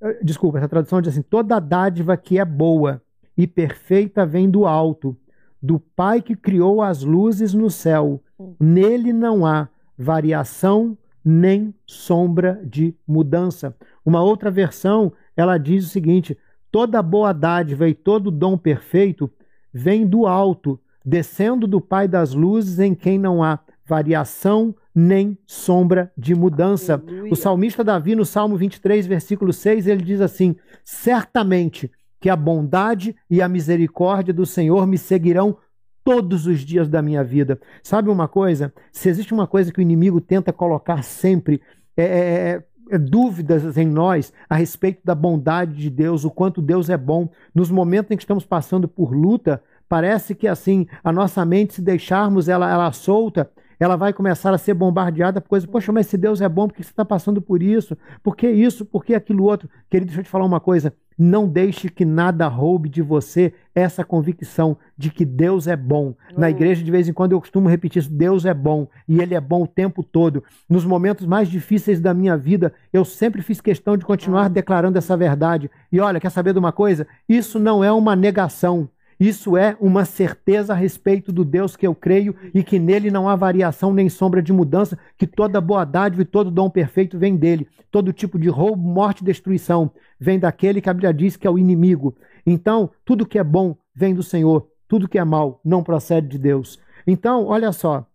eh, 0.00 0.18
desculpa, 0.22 0.58
essa 0.58 0.68
tradução 0.68 1.00
diz 1.00 1.12
assim: 1.12 1.22
toda 1.22 1.60
dádiva 1.60 2.16
que 2.16 2.38
é 2.38 2.44
boa 2.44 3.02
e 3.36 3.46
perfeita 3.46 4.26
vem 4.26 4.50
do 4.50 4.66
alto 4.66 5.16
do 5.62 5.78
Pai 5.78 6.22
que 6.22 6.34
criou 6.34 6.82
as 6.82 7.02
luzes 7.02 7.54
no 7.54 7.70
céu. 7.70 8.22
Nele 8.58 9.12
não 9.12 9.44
há 9.44 9.68
variação 9.96 10.96
nem 11.24 11.74
sombra 11.86 12.60
de 12.64 12.94
mudança. 13.06 13.76
Uma 14.04 14.22
outra 14.22 14.50
versão, 14.50 15.12
ela 15.36 15.58
diz 15.58 15.86
o 15.86 15.88
seguinte: 15.88 16.36
toda 16.70 17.02
boa 17.02 17.32
dádiva 17.32 17.88
e 17.88 17.94
todo 17.94 18.30
dom 18.30 18.56
perfeito 18.56 19.30
vem 19.72 20.06
do 20.06 20.26
alto, 20.26 20.78
descendo 21.04 21.66
do 21.66 21.80
Pai 21.80 22.06
das 22.06 22.34
luzes, 22.34 22.78
em 22.78 22.94
quem 22.94 23.18
não 23.18 23.42
há 23.42 23.58
variação 23.86 24.74
nem 24.94 25.38
sombra 25.46 26.12
de 26.16 26.34
mudança. 26.34 26.94
Aleluia. 26.94 27.32
O 27.32 27.36
salmista 27.36 27.82
Davi, 27.82 28.14
no 28.14 28.24
Salmo 28.24 28.56
23, 28.56 29.06
versículo 29.06 29.52
6, 29.52 29.86
ele 29.86 30.02
diz 30.02 30.20
assim: 30.20 30.56
Certamente 30.84 31.90
que 32.20 32.28
a 32.28 32.36
bondade 32.36 33.16
e 33.28 33.40
a 33.40 33.48
misericórdia 33.48 34.34
do 34.34 34.44
Senhor 34.44 34.86
me 34.86 34.98
seguirão 34.98 35.56
todos 36.04 36.46
os 36.46 36.60
dias 36.60 36.88
da 36.88 37.00
minha 37.00 37.22
vida. 37.24 37.60
Sabe 37.82 38.10
uma 38.10 38.28
coisa? 38.28 38.72
Se 38.92 39.08
existe 39.08 39.32
uma 39.32 39.46
coisa 39.46 39.72
que 39.72 39.78
o 39.78 39.82
inimigo 39.82 40.20
tenta 40.20 40.52
colocar 40.52 41.02
sempre, 41.02 41.60
é, 41.96 42.02
é, 42.02 42.06
é, 42.06 42.48
é 42.50 42.62
dúvidas 42.98 43.76
em 43.76 43.86
nós 43.86 44.32
a 44.48 44.54
respeito 44.54 45.00
da 45.04 45.14
bondade 45.14 45.74
de 45.74 45.90
Deus, 45.90 46.24
o 46.24 46.30
quanto 46.30 46.62
Deus 46.62 46.90
é 46.90 46.96
bom. 46.96 47.28
Nos 47.54 47.70
momentos 47.70 48.10
em 48.10 48.16
que 48.16 48.22
estamos 48.22 48.44
passando 48.44 48.88
por 48.88 49.12
luta, 49.12 49.62
parece 49.88 50.34
que 50.34 50.46
assim, 50.46 50.86
a 51.02 51.12
nossa 51.12 51.44
mente, 51.44 51.74
se 51.74 51.82
deixarmos 51.82 52.48
ela, 52.48 52.70
ela 52.70 52.92
solta, 52.92 53.50
ela 53.78 53.96
vai 53.96 54.12
começar 54.12 54.52
a 54.52 54.58
ser 54.58 54.74
bombardeada 54.74 55.40
por 55.40 55.48
coisas. 55.48 55.68
Poxa, 55.68 55.90
mas 55.90 56.06
se 56.06 56.18
Deus 56.18 56.40
é 56.40 56.48
bom, 56.48 56.68
por 56.68 56.74
que 56.74 56.82
você 56.84 56.90
está 56.90 57.04
passando 57.04 57.40
por 57.40 57.62
isso? 57.62 57.96
Por 58.22 58.36
que 58.36 58.48
isso? 58.48 58.84
Por 58.84 59.04
que 59.04 59.14
aquilo 59.14 59.44
outro? 59.44 59.70
Querido, 59.88 60.08
deixa 60.08 60.20
eu 60.20 60.24
te 60.24 60.30
falar 60.30 60.44
uma 60.44 60.60
coisa. 60.60 60.92
Não 61.22 61.46
deixe 61.46 61.90
que 61.90 62.02
nada 62.02 62.48
roube 62.48 62.88
de 62.88 63.02
você 63.02 63.52
essa 63.74 64.02
convicção 64.02 64.78
de 64.96 65.10
que 65.10 65.26
Deus 65.26 65.66
é 65.66 65.76
bom. 65.76 66.14
Na 66.34 66.46
hum. 66.46 66.48
igreja, 66.50 66.82
de 66.82 66.90
vez 66.90 67.10
em 67.10 67.12
quando, 67.12 67.32
eu 67.32 67.40
costumo 67.40 67.68
repetir 67.68 68.00
isso: 68.00 68.10
Deus 68.10 68.46
é 68.46 68.54
bom 68.54 68.88
e 69.06 69.20
Ele 69.20 69.34
é 69.34 69.40
bom 69.40 69.64
o 69.64 69.66
tempo 69.66 70.02
todo. 70.02 70.42
Nos 70.66 70.82
momentos 70.82 71.26
mais 71.26 71.46
difíceis 71.50 72.00
da 72.00 72.14
minha 72.14 72.38
vida, 72.38 72.72
eu 72.90 73.04
sempre 73.04 73.42
fiz 73.42 73.60
questão 73.60 73.98
de 73.98 74.04
continuar 74.06 74.48
hum. 74.48 74.52
declarando 74.54 74.96
essa 74.96 75.14
verdade. 75.14 75.70
E 75.92 76.00
olha, 76.00 76.18
quer 76.18 76.30
saber 76.30 76.54
de 76.54 76.58
uma 76.58 76.72
coisa? 76.72 77.06
Isso 77.28 77.58
não 77.58 77.84
é 77.84 77.92
uma 77.92 78.16
negação. 78.16 78.88
Isso 79.20 79.54
é 79.54 79.76
uma 79.78 80.06
certeza 80.06 80.72
a 80.72 80.76
respeito 80.76 81.30
do 81.30 81.44
Deus 81.44 81.76
que 81.76 81.86
eu 81.86 81.94
creio 81.94 82.34
e 82.54 82.64
que 82.64 82.78
nele 82.78 83.10
não 83.10 83.28
há 83.28 83.36
variação 83.36 83.92
nem 83.92 84.08
sombra 84.08 84.42
de 84.42 84.50
mudança, 84.50 84.98
que 85.18 85.26
toda 85.26 85.60
boa 85.60 85.84
dádiva 85.84 86.22
e 86.22 86.24
todo 86.24 86.50
dom 86.50 86.70
perfeito 86.70 87.18
vem 87.18 87.36
dele. 87.36 87.68
Todo 87.90 88.14
tipo 88.14 88.38
de 88.38 88.48
roubo, 88.48 88.82
morte 88.82 89.20
e 89.20 89.24
destruição 89.24 89.92
vem 90.18 90.38
daquele 90.38 90.80
que 90.80 90.88
a 90.88 90.94
Bíblia 90.94 91.12
diz 91.12 91.36
que 91.36 91.46
é 91.46 91.50
o 91.50 91.58
inimigo. 91.58 92.16
Então, 92.46 92.90
tudo 93.04 93.26
que 93.26 93.38
é 93.38 93.44
bom 93.44 93.76
vem 93.94 94.14
do 94.14 94.22
Senhor, 94.22 94.66
tudo 94.88 95.06
que 95.06 95.18
é 95.18 95.24
mal 95.24 95.60
não 95.62 95.82
procede 95.82 96.26
de 96.26 96.38
Deus. 96.38 96.80
Então, 97.06 97.44
olha 97.44 97.72
só, 97.72 98.06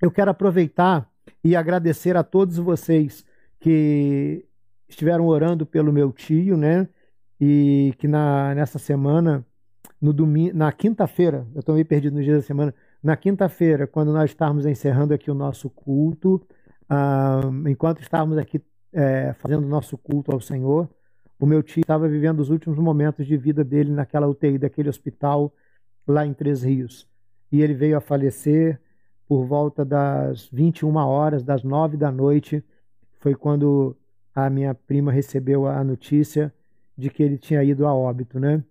eu 0.00 0.10
quero 0.10 0.30
aproveitar 0.30 1.06
e 1.44 1.54
agradecer 1.54 2.16
a 2.16 2.22
todos 2.22 2.56
vocês 2.56 3.22
que 3.60 4.46
estiveram 4.88 5.26
orando 5.26 5.66
pelo 5.66 5.92
meu 5.92 6.10
tio, 6.10 6.56
né? 6.56 6.88
E 7.38 7.92
que 7.98 8.08
na, 8.08 8.54
nessa 8.54 8.78
semana 8.78 9.44
no 10.00 10.12
domingo, 10.12 10.56
na 10.56 10.70
quinta-feira, 10.72 11.46
eu 11.54 11.60
estou 11.60 11.74
meio 11.74 11.86
perdido 11.86 12.14
nos 12.14 12.24
dias 12.24 12.38
da 12.38 12.42
semana, 12.42 12.74
na 13.02 13.16
quinta-feira, 13.16 13.86
quando 13.86 14.12
nós 14.12 14.30
estávamos 14.30 14.66
encerrando 14.66 15.14
aqui 15.14 15.30
o 15.30 15.34
nosso 15.34 15.68
culto, 15.70 16.46
uh, 16.90 17.68
enquanto 17.68 18.00
estávamos 18.00 18.38
aqui 18.38 18.62
é, 18.92 19.32
fazendo 19.34 19.64
o 19.64 19.68
nosso 19.68 19.96
culto 19.98 20.32
ao 20.32 20.40
Senhor, 20.40 20.88
o 21.38 21.46
meu 21.46 21.62
tio 21.62 21.80
estava 21.80 22.08
vivendo 22.08 22.40
os 22.40 22.50
últimos 22.50 22.78
momentos 22.78 23.26
de 23.26 23.36
vida 23.36 23.62
dele 23.62 23.92
naquela 23.92 24.26
UTI 24.26 24.58
daquele 24.58 24.88
hospital 24.88 25.52
lá 26.06 26.26
em 26.26 26.32
Três 26.32 26.62
Rios. 26.62 27.06
E 27.52 27.62
ele 27.62 27.74
veio 27.74 27.96
a 27.96 28.00
falecer 28.00 28.80
por 29.26 29.44
volta 29.44 29.84
das 29.84 30.48
21 30.50 30.96
horas, 30.96 31.44
das 31.44 31.62
9 31.62 31.96
da 31.96 32.10
noite, 32.10 32.64
foi 33.20 33.34
quando 33.34 33.96
a 34.34 34.48
minha 34.48 34.74
prima 34.74 35.12
recebeu 35.12 35.66
a 35.66 35.84
notícia 35.84 36.52
de 36.96 37.10
que 37.10 37.22
ele 37.22 37.36
tinha 37.36 37.62
ido 37.62 37.86
a 37.86 37.94
óbito, 37.94 38.40
né? 38.40 38.64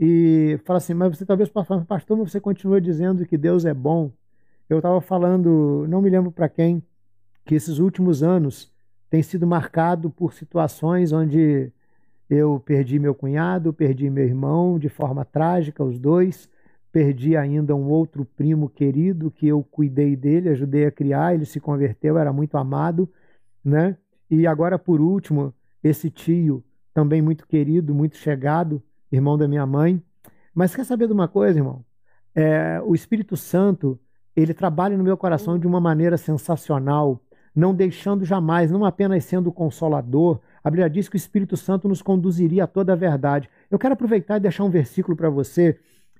E 0.00 0.60
fala 0.64 0.76
assim, 0.76 0.94
mas 0.94 1.16
você 1.16 1.26
talvez 1.26 1.48
possa 1.48 1.66
falar, 1.66 1.84
pastor, 1.84 2.16
mas 2.16 2.30
você 2.30 2.40
continua 2.40 2.80
dizendo 2.80 3.26
que 3.26 3.36
Deus 3.36 3.64
é 3.64 3.74
bom. 3.74 4.12
Eu 4.70 4.78
estava 4.78 5.00
falando, 5.00 5.86
não 5.88 6.00
me 6.00 6.08
lembro 6.08 6.30
para 6.30 6.48
quem, 6.48 6.80
que 7.44 7.56
esses 7.56 7.78
últimos 7.78 8.22
anos 8.22 8.72
têm 9.10 9.22
sido 9.22 9.46
marcados 9.46 10.12
por 10.14 10.34
situações 10.34 11.10
onde 11.10 11.72
eu 12.30 12.60
perdi 12.64 12.98
meu 12.98 13.14
cunhado, 13.14 13.72
perdi 13.72 14.08
meu 14.08 14.24
irmão 14.24 14.78
de 14.78 14.88
forma 14.88 15.24
trágica, 15.24 15.82
os 15.82 15.98
dois, 15.98 16.48
perdi 16.92 17.36
ainda 17.36 17.74
um 17.74 17.88
outro 17.88 18.24
primo 18.24 18.68
querido 18.68 19.30
que 19.32 19.48
eu 19.48 19.64
cuidei 19.64 20.14
dele, 20.14 20.50
ajudei 20.50 20.86
a 20.86 20.92
criar, 20.92 21.34
ele 21.34 21.44
se 21.44 21.58
converteu, 21.58 22.18
era 22.18 22.32
muito 22.32 22.56
amado, 22.56 23.08
né? 23.64 23.96
E 24.30 24.46
agora, 24.46 24.78
por 24.78 25.00
último, 25.00 25.52
esse 25.82 26.10
tio, 26.10 26.62
também 26.94 27.20
muito 27.20 27.46
querido, 27.46 27.94
muito 27.94 28.16
chegado, 28.16 28.82
irmão 29.10 29.36
da 29.36 29.48
minha 29.48 29.66
mãe. 29.66 30.02
Mas 30.54 30.74
quer 30.74 30.84
saber 30.84 31.06
de 31.06 31.12
uma 31.12 31.28
coisa, 31.28 31.58
irmão? 31.58 31.84
É, 32.34 32.80
o 32.84 32.94
Espírito 32.94 33.36
Santo, 33.36 33.98
ele 34.34 34.54
trabalha 34.54 34.96
no 34.96 35.04
meu 35.04 35.16
coração 35.16 35.58
de 35.58 35.66
uma 35.66 35.80
maneira 35.80 36.16
sensacional, 36.16 37.20
não 37.54 37.74
deixando 37.74 38.24
jamais, 38.24 38.70
não 38.70 38.84
apenas 38.84 39.24
sendo 39.24 39.50
consolador. 39.50 40.40
A 40.62 40.70
Bíblia 40.70 40.88
diz 40.88 41.08
que 41.08 41.16
o 41.16 41.18
Espírito 41.18 41.56
Santo 41.56 41.88
nos 41.88 42.02
conduziria 42.02 42.64
a 42.64 42.66
toda 42.66 42.92
a 42.92 42.96
verdade. 42.96 43.48
Eu 43.70 43.78
quero 43.78 43.94
aproveitar 43.94 44.36
e 44.36 44.40
deixar 44.40 44.64
um 44.64 44.70
versículo 44.70 45.16
para 45.16 45.30
você 45.30 45.78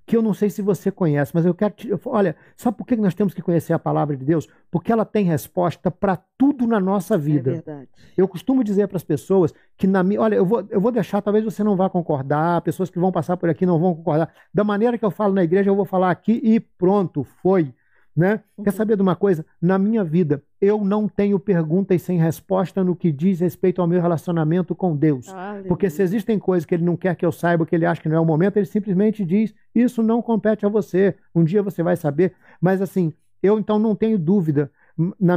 que 0.09 0.17
eu 0.17 0.23
não 0.23 0.33
sei 0.33 0.49
se 0.49 0.63
você 0.63 0.91
conhece, 0.91 1.33
mas 1.35 1.45
eu 1.45 1.55
quero 1.55 1.75
te. 1.75 1.91
Olha, 2.07 2.35
sabe 2.57 2.79
por 2.79 2.87
que 2.87 2.97
nós 2.97 3.15
temos 3.15 3.35
que 3.35 3.43
conhecer 3.43 3.75
a 3.75 3.79
palavra 3.79 4.17
de 4.17 4.25
Deus? 4.25 4.49
Porque 4.71 4.91
ela 4.91 5.05
tem 5.05 5.23
resposta 5.23 5.91
para 5.91 6.17
tudo 6.39 6.67
na 6.67 6.81
nossa 6.81 7.17
é 7.17 7.19
vida. 7.19 7.51
É 7.51 7.55
verdade. 7.55 7.89
Eu 8.17 8.27
costumo 8.27 8.65
dizer 8.65 8.89
para 8.89 8.97
as 8.97 9.05
pessoas 9.05 9.53
que 9.77 9.87
na 9.87 10.03
minha. 10.03 10.23
Olha, 10.23 10.37
eu 10.37 10.47
vou, 10.47 10.67
eu 10.71 10.81
vou 10.81 10.91
deixar, 10.91 11.21
talvez 11.21 11.45
você 11.45 11.63
não 11.63 11.77
vá 11.77 11.91
concordar, 11.91 12.63
pessoas 12.63 12.89
que 12.89 12.99
vão 12.99 13.13
passar 13.13 13.37
por 13.37 13.51
aqui 13.51 13.67
não 13.67 13.79
vão 13.79 13.95
concordar. 13.95 14.33
Da 14.53 14.65
maneira 14.65 14.97
que 14.97 15.05
eu 15.05 15.11
falo 15.11 15.35
na 15.35 15.45
igreja, 15.45 15.69
eu 15.69 15.77
vou 15.77 15.85
falar 15.85 16.11
aqui 16.11 16.41
e 16.43 16.59
pronto, 16.59 17.23
foi. 17.43 17.75
Né? 18.19 18.41
Uhum. 18.57 18.65
Quer 18.65 18.73
saber 18.73 18.97
de 18.97 19.03
uma 19.03 19.15
coisa? 19.15 19.47
Na 19.63 19.79
minha 19.79 20.03
vida, 20.03 20.43
eu 20.61 20.85
não 20.85 21.07
tenho 21.07 21.39
perguntas 21.39 22.03
sem 22.03 22.19
resposta 22.19 22.83
no 22.83 22.97
que 22.97 23.13
diz 23.13 23.39
respeito 23.39 23.81
ao 23.81 23.87
meu 23.87 24.03
relacionamento 24.03 24.75
com 24.75 24.97
Deus. 24.97 25.33
Porque 25.69 25.89
se 25.89 26.03
existem 26.03 26.37
coisas 26.37 26.67
que 26.67 26.75
ele 26.75 26.83
não 26.83 26.97
quer 26.97 27.15
que 27.15 27.25
eu 27.25 27.31
saiba, 27.31 27.65
que 27.65 27.77
ele 27.77 27.87
acha 27.87 28.03
que 28.03 28.09
não 28.09 28.17
é 28.17 28.21
o 28.21 28.25
momento, 28.25 28.57
ele 28.57 28.67
simplesmente 28.67 29.25
diz: 29.25 29.55
Isso 29.73 30.03
não 30.03 30.21
compete 30.21 30.67
a 30.67 30.69
você. 30.69 31.15
Um 31.33 31.45
dia 31.45 31.63
você 31.63 31.81
vai 31.81 31.95
saber. 31.95 32.35
Mas 32.61 32.83
assim, 32.83 33.13
eu 33.41 33.57
então 33.57 33.79
não 33.79 33.95
tenho 33.95 34.19
dúvida 34.19 34.69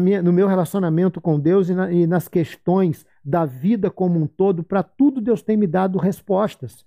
minha, 0.02 0.24
no 0.24 0.34
meu 0.34 0.48
relacionamento 0.48 1.22
com 1.22 1.40
Deus 1.40 1.70
e, 1.70 1.76
na, 1.76 1.92
e 1.92 2.08
nas 2.08 2.28
questões 2.28 3.06
da 3.24 3.46
vida 3.46 3.92
como 3.92 4.20
um 4.20 4.26
todo. 4.26 4.64
Para 4.64 4.82
tudo, 4.82 5.22
Deus 5.22 5.44
tem 5.44 5.56
me 5.56 5.68
dado 5.68 6.00
respostas. 6.00 6.84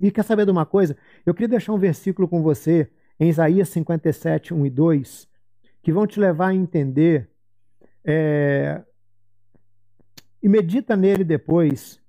E 0.00 0.10
quer 0.10 0.24
saber 0.24 0.44
de 0.44 0.50
uma 0.50 0.66
coisa? 0.66 0.96
Eu 1.24 1.32
queria 1.32 1.46
deixar 1.46 1.72
um 1.72 1.78
versículo 1.78 2.26
com 2.26 2.42
você 2.42 2.90
em 3.18 3.28
Isaías 3.28 3.68
57, 3.68 4.54
1 4.54 4.66
e 4.66 4.70
2, 4.70 5.28
que 5.82 5.92
vão 5.92 6.06
te 6.06 6.18
levar 6.18 6.48
a 6.48 6.54
entender. 6.54 7.30
É, 8.04 8.82
e 10.42 10.48
medita 10.48 10.96
nele 10.96 11.22
depois. 11.22 12.00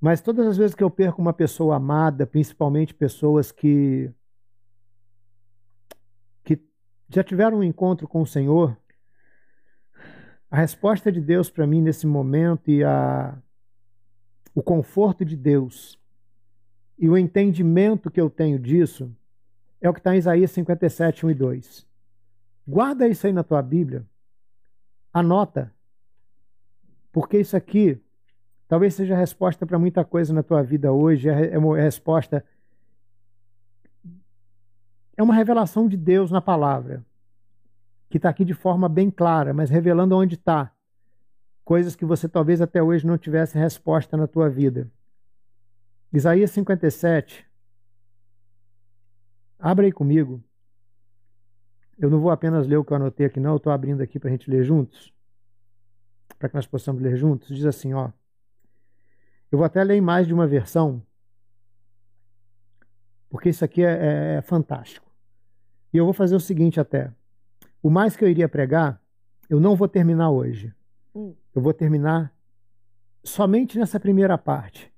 Mas 0.00 0.20
todas 0.20 0.46
as 0.46 0.56
vezes 0.56 0.76
que 0.76 0.84
eu 0.84 0.90
perco 0.90 1.20
uma 1.20 1.32
pessoa 1.32 1.76
amada, 1.76 2.26
principalmente 2.26 2.94
pessoas 2.94 3.50
que, 3.50 4.10
que 6.44 6.60
já 7.08 7.24
tiveram 7.24 7.58
um 7.58 7.64
encontro 7.64 8.06
com 8.06 8.22
o 8.22 8.26
Senhor, 8.26 8.76
a 10.50 10.56
resposta 10.56 11.10
de 11.10 11.20
Deus 11.20 11.50
para 11.50 11.66
mim 11.66 11.82
nesse 11.82 12.06
momento 12.06 12.70
e 12.70 12.84
a, 12.84 13.36
o 14.54 14.62
conforto 14.62 15.24
de 15.24 15.36
Deus 15.36 15.98
e 16.98 17.08
o 17.08 17.18
entendimento 17.18 18.10
que 18.10 18.20
eu 18.20 18.30
tenho 18.30 18.58
disso 18.58 19.14
é 19.80 19.88
o 19.88 19.92
que 19.92 20.00
está 20.00 20.14
em 20.14 20.18
Isaías 20.18 20.50
57, 20.50 21.24
1 21.24 21.30
e 21.30 21.34
2. 21.34 21.86
Guarda 22.66 23.08
isso 23.08 23.26
aí 23.26 23.32
na 23.32 23.42
tua 23.42 23.62
Bíblia. 23.62 24.04
Anota. 25.12 25.72
Porque 27.12 27.38
isso 27.38 27.56
aqui 27.56 28.00
talvez 28.68 28.94
seja 28.94 29.14
a 29.14 29.18
resposta 29.18 29.64
para 29.64 29.78
muita 29.78 30.04
coisa 30.04 30.34
na 30.34 30.42
tua 30.42 30.62
vida 30.62 30.92
hoje. 30.92 31.28
É, 31.28 31.54
é 31.54 31.58
uma 31.58 31.76
resposta. 31.76 32.44
É 35.16 35.22
uma 35.22 35.34
revelação 35.34 35.88
de 35.88 35.96
Deus 35.96 36.30
na 36.30 36.40
palavra. 36.40 37.04
Que 38.10 38.18
está 38.18 38.28
aqui 38.28 38.44
de 38.44 38.54
forma 38.54 38.88
bem 38.88 39.10
clara, 39.10 39.54
mas 39.54 39.70
revelando 39.70 40.16
onde 40.16 40.34
está. 40.34 40.72
Coisas 41.64 41.94
que 41.96 42.04
você 42.04 42.28
talvez 42.28 42.60
até 42.60 42.82
hoje 42.82 43.06
não 43.06 43.16
tivesse 43.16 43.58
resposta 43.58 44.16
na 44.16 44.26
tua 44.26 44.48
vida. 44.48 44.90
Isaías 46.12 46.50
57, 46.50 47.47
Abra 49.58 49.86
aí 49.86 49.92
comigo. 49.92 50.42
Eu 51.98 52.08
não 52.08 52.20
vou 52.20 52.30
apenas 52.30 52.66
ler 52.66 52.76
o 52.76 52.84
que 52.84 52.92
eu 52.92 52.96
anotei 52.96 53.26
aqui, 53.26 53.40
não. 53.40 53.52
Eu 53.52 53.56
estou 53.56 53.72
abrindo 53.72 54.00
aqui 54.00 54.18
para 54.18 54.28
a 54.28 54.32
gente 54.32 54.48
ler 54.48 54.62
juntos. 54.62 55.12
Para 56.38 56.48
que 56.48 56.54
nós 56.54 56.66
possamos 56.66 57.02
ler 57.02 57.16
juntos. 57.16 57.48
Diz 57.48 57.66
assim, 57.66 57.92
ó. 57.92 58.10
Eu 59.50 59.58
vou 59.58 59.64
até 59.64 59.82
ler 59.82 60.00
mais 60.00 60.26
de 60.26 60.32
uma 60.32 60.46
versão. 60.46 61.02
Porque 63.28 63.48
isso 63.48 63.64
aqui 63.64 63.82
é, 63.82 63.90
é, 63.90 64.34
é 64.36 64.42
fantástico. 64.42 65.10
E 65.92 65.96
eu 65.96 66.04
vou 66.04 66.14
fazer 66.14 66.36
o 66.36 66.40
seguinte 66.40 66.78
até. 66.78 67.12
O 67.82 67.90
mais 67.90 68.14
que 68.14 68.24
eu 68.24 68.28
iria 68.28 68.48
pregar, 68.48 69.02
eu 69.50 69.58
não 69.58 69.74
vou 69.74 69.88
terminar 69.88 70.30
hoje. 70.30 70.72
Hum. 71.14 71.34
Eu 71.54 71.60
vou 71.60 71.72
terminar 71.72 72.32
somente 73.24 73.78
nessa 73.78 73.98
primeira 73.98 74.38
parte. 74.38 74.92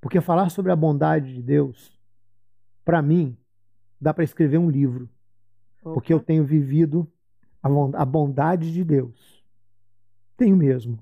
Porque 0.00 0.20
falar 0.20 0.48
sobre 0.50 0.70
a 0.70 0.76
bondade 0.76 1.34
de 1.34 1.42
Deus, 1.42 1.98
para 2.84 3.02
mim, 3.02 3.36
dá 4.00 4.14
para 4.14 4.24
escrever 4.24 4.58
um 4.58 4.70
livro. 4.70 5.08
Opa. 5.82 5.94
Porque 5.94 6.12
eu 6.12 6.20
tenho 6.20 6.44
vivido 6.44 7.10
a 7.62 8.04
bondade 8.04 8.72
de 8.72 8.82
Deus. 8.82 9.44
Tenho 10.36 10.56
mesmo. 10.56 10.98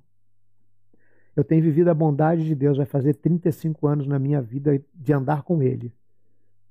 Eu 1.36 1.44
tenho 1.44 1.62
vivido 1.62 1.88
a 1.88 1.94
bondade 1.94 2.44
de 2.44 2.54
Deus, 2.54 2.76
vai 2.76 2.86
fazer 2.86 3.14
35 3.14 3.86
anos 3.86 4.08
na 4.08 4.18
minha 4.18 4.42
vida 4.42 4.82
de 4.92 5.12
andar 5.12 5.42
com 5.42 5.62
Ele, 5.62 5.94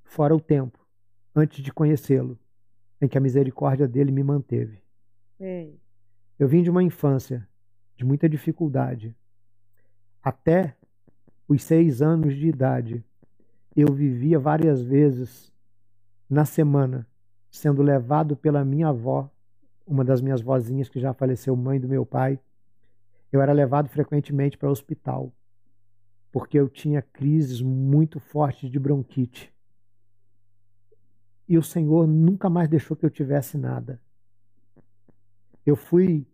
fora 0.04 0.36
o 0.36 0.42
tempo, 0.42 0.78
antes 1.34 1.64
de 1.64 1.72
conhecê-lo, 1.72 2.38
em 3.02 3.08
que 3.08 3.18
a 3.18 3.22
misericórdia 3.22 3.88
dele 3.88 4.12
me 4.12 4.24
manteve. 4.24 4.84
Ei. 5.40 5.80
Eu 6.38 6.50
vim 6.50 6.62
de 6.62 6.70
uma 6.70 6.84
infância 6.84 7.48
de 7.96 8.04
muita 8.04 8.28
dificuldade. 8.28 9.16
Até 10.22 10.76
os 11.48 11.64
seis 11.64 12.02
anos 12.02 12.36
de 12.36 12.50
idade, 12.50 13.06
eu 13.74 13.94
vivia 13.94 14.38
várias 14.38 14.82
vezes 14.82 15.50
na 16.30 16.46
semana, 16.46 17.08
sendo 17.50 17.82
levado 17.82 18.36
pela 18.36 18.66
minha 18.66 18.90
avó, 18.90 19.30
uma 19.86 20.04
das 20.04 20.22
minhas 20.22 20.42
vozinhas 20.42 20.90
que 20.90 21.00
já 21.00 21.14
faleceu, 21.14 21.56
mãe 21.56 21.80
do 21.80 21.88
meu 21.88 22.06
pai, 22.06 22.40
eu 23.32 23.42
era 23.42 23.54
levado 23.54 23.88
frequentemente 23.90 24.58
para 24.58 24.68
o 24.70 24.72
hospital, 24.72 25.32
porque 26.32 26.60
eu 26.60 26.68
tinha 26.68 27.02
crises 27.02 27.62
muito 27.62 28.20
fortes 28.20 28.70
de 28.70 28.80
bronquite. 28.80 29.54
E 31.48 31.58
o 31.58 31.64
Senhor 31.64 32.06
nunca 32.06 32.50
mais 32.50 32.68
deixou 32.68 32.98
que 32.98 33.06
eu 33.06 33.10
tivesse 33.10 33.58
nada. 33.58 34.02
Eu 35.66 35.76
fui 35.76 36.28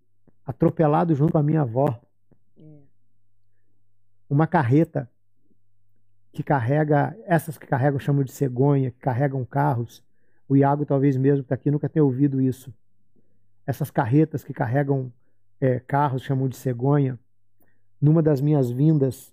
atropelado 0.46 1.14
junto 1.14 1.32
com 1.32 1.38
a 1.38 1.44
minha 1.44 1.62
avó. 1.62 2.02
É. 2.58 2.82
Uma 4.28 4.48
carreta 4.48 5.10
que 6.34 6.42
carrega, 6.42 7.16
essas 7.28 7.60
que 7.60 7.68
carregam 7.68 8.00
chamam 8.00 8.24
de 8.24 8.32
cegonha, 8.32 8.90
que 8.90 9.00
carregam 9.00 9.46
carros. 9.46 10.04
O 10.50 10.58
Iago, 10.58 10.84
talvez 10.84 11.16
mesmo 11.16 11.44
que 11.44 11.46
está 11.46 11.56
aqui, 11.56 11.70
nunca 11.70 11.88
tenha 11.88 12.04
ouvido 12.04 12.42
isso. 12.42 12.74
Essas 13.68 13.92
carretas 13.92 14.44
que 14.44 14.52
carregam 14.52 15.13
é, 15.62 15.80
carros 15.80 16.24
chamam 16.24 16.50
de 16.50 16.58
cegonha. 16.58 17.20
Numa 18.02 18.22
das 18.22 18.42
minhas 18.42 18.72
vindas, 18.72 19.32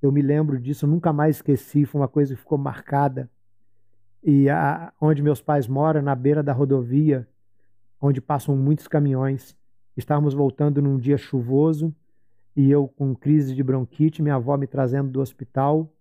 eu 0.00 0.12
me 0.12 0.22
lembro 0.22 0.58
disso, 0.58 0.86
nunca 0.86 1.12
mais 1.12 1.36
esqueci, 1.36 1.84
foi 1.84 2.00
uma 2.00 2.08
coisa 2.08 2.34
que 2.34 2.40
ficou 2.40 2.56
marcada. 2.56 3.28
E 4.22 4.48
a, 4.48 4.92
onde 5.00 5.22
meus 5.22 5.40
pais 5.40 5.66
moram, 5.66 6.00
na 6.00 6.14
beira 6.14 6.44
da 6.44 6.52
rodovia, 6.52 7.28
onde 8.00 8.20
passam 8.20 8.56
muitos 8.56 8.86
caminhões, 8.86 9.56
estávamos 9.96 10.32
voltando 10.32 10.80
num 10.80 10.96
dia 10.96 11.18
chuvoso 11.18 11.92
e 12.54 12.70
eu 12.70 12.86
com 12.86 13.16
crise 13.16 13.52
de 13.52 13.64
bronquite, 13.64 14.22
minha 14.22 14.36
avó 14.36 14.56
me 14.56 14.66
trazendo 14.68 15.10
do 15.10 15.20
hospital 15.20 15.92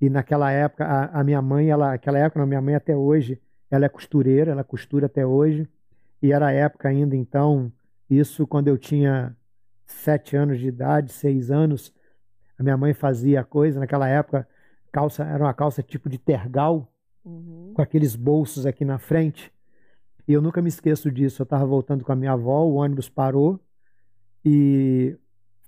e 0.00 0.10
naquela 0.10 0.50
época, 0.50 0.84
a, 0.84 1.20
a 1.20 1.24
minha 1.24 1.40
mãe, 1.40 1.70
ela, 1.70 1.94
aquela 1.94 2.18
época, 2.18 2.40
não, 2.40 2.46
minha 2.46 2.60
mãe 2.60 2.74
até 2.74 2.96
hoje, 2.96 3.40
ela 3.70 3.86
é 3.86 3.88
costureira, 3.88 4.52
ela 4.52 4.64
costura 4.64 5.06
até 5.06 5.26
hoje. 5.26 5.68
E 6.22 6.32
era 6.32 6.46
a 6.46 6.52
época 6.52 6.88
ainda, 6.88 7.16
então, 7.16 7.72
isso 8.08 8.46
quando 8.46 8.68
eu 8.68 8.78
tinha 8.78 9.36
sete 9.86 10.36
anos 10.36 10.58
de 10.58 10.68
idade, 10.68 11.12
seis 11.12 11.50
anos, 11.50 11.92
a 12.58 12.62
minha 12.62 12.76
mãe 12.76 12.94
fazia 12.94 13.44
coisa. 13.44 13.80
Naquela 13.80 14.08
época, 14.08 14.48
calça 14.90 15.24
era 15.24 15.42
uma 15.42 15.54
calça 15.54 15.82
tipo 15.82 16.08
de 16.08 16.18
tergal, 16.18 16.90
uhum. 17.24 17.72
com 17.74 17.82
aqueles 17.82 18.16
bolsos 18.16 18.66
aqui 18.66 18.84
na 18.84 18.98
frente. 18.98 19.52
E 20.26 20.32
eu 20.32 20.40
nunca 20.40 20.62
me 20.62 20.68
esqueço 20.68 21.10
disso. 21.10 21.42
Eu 21.42 21.44
estava 21.44 21.66
voltando 21.66 22.04
com 22.04 22.12
a 22.12 22.16
minha 22.16 22.32
avó, 22.32 22.64
o 22.64 22.74
ônibus 22.74 23.08
parou 23.08 23.60
e 24.44 25.16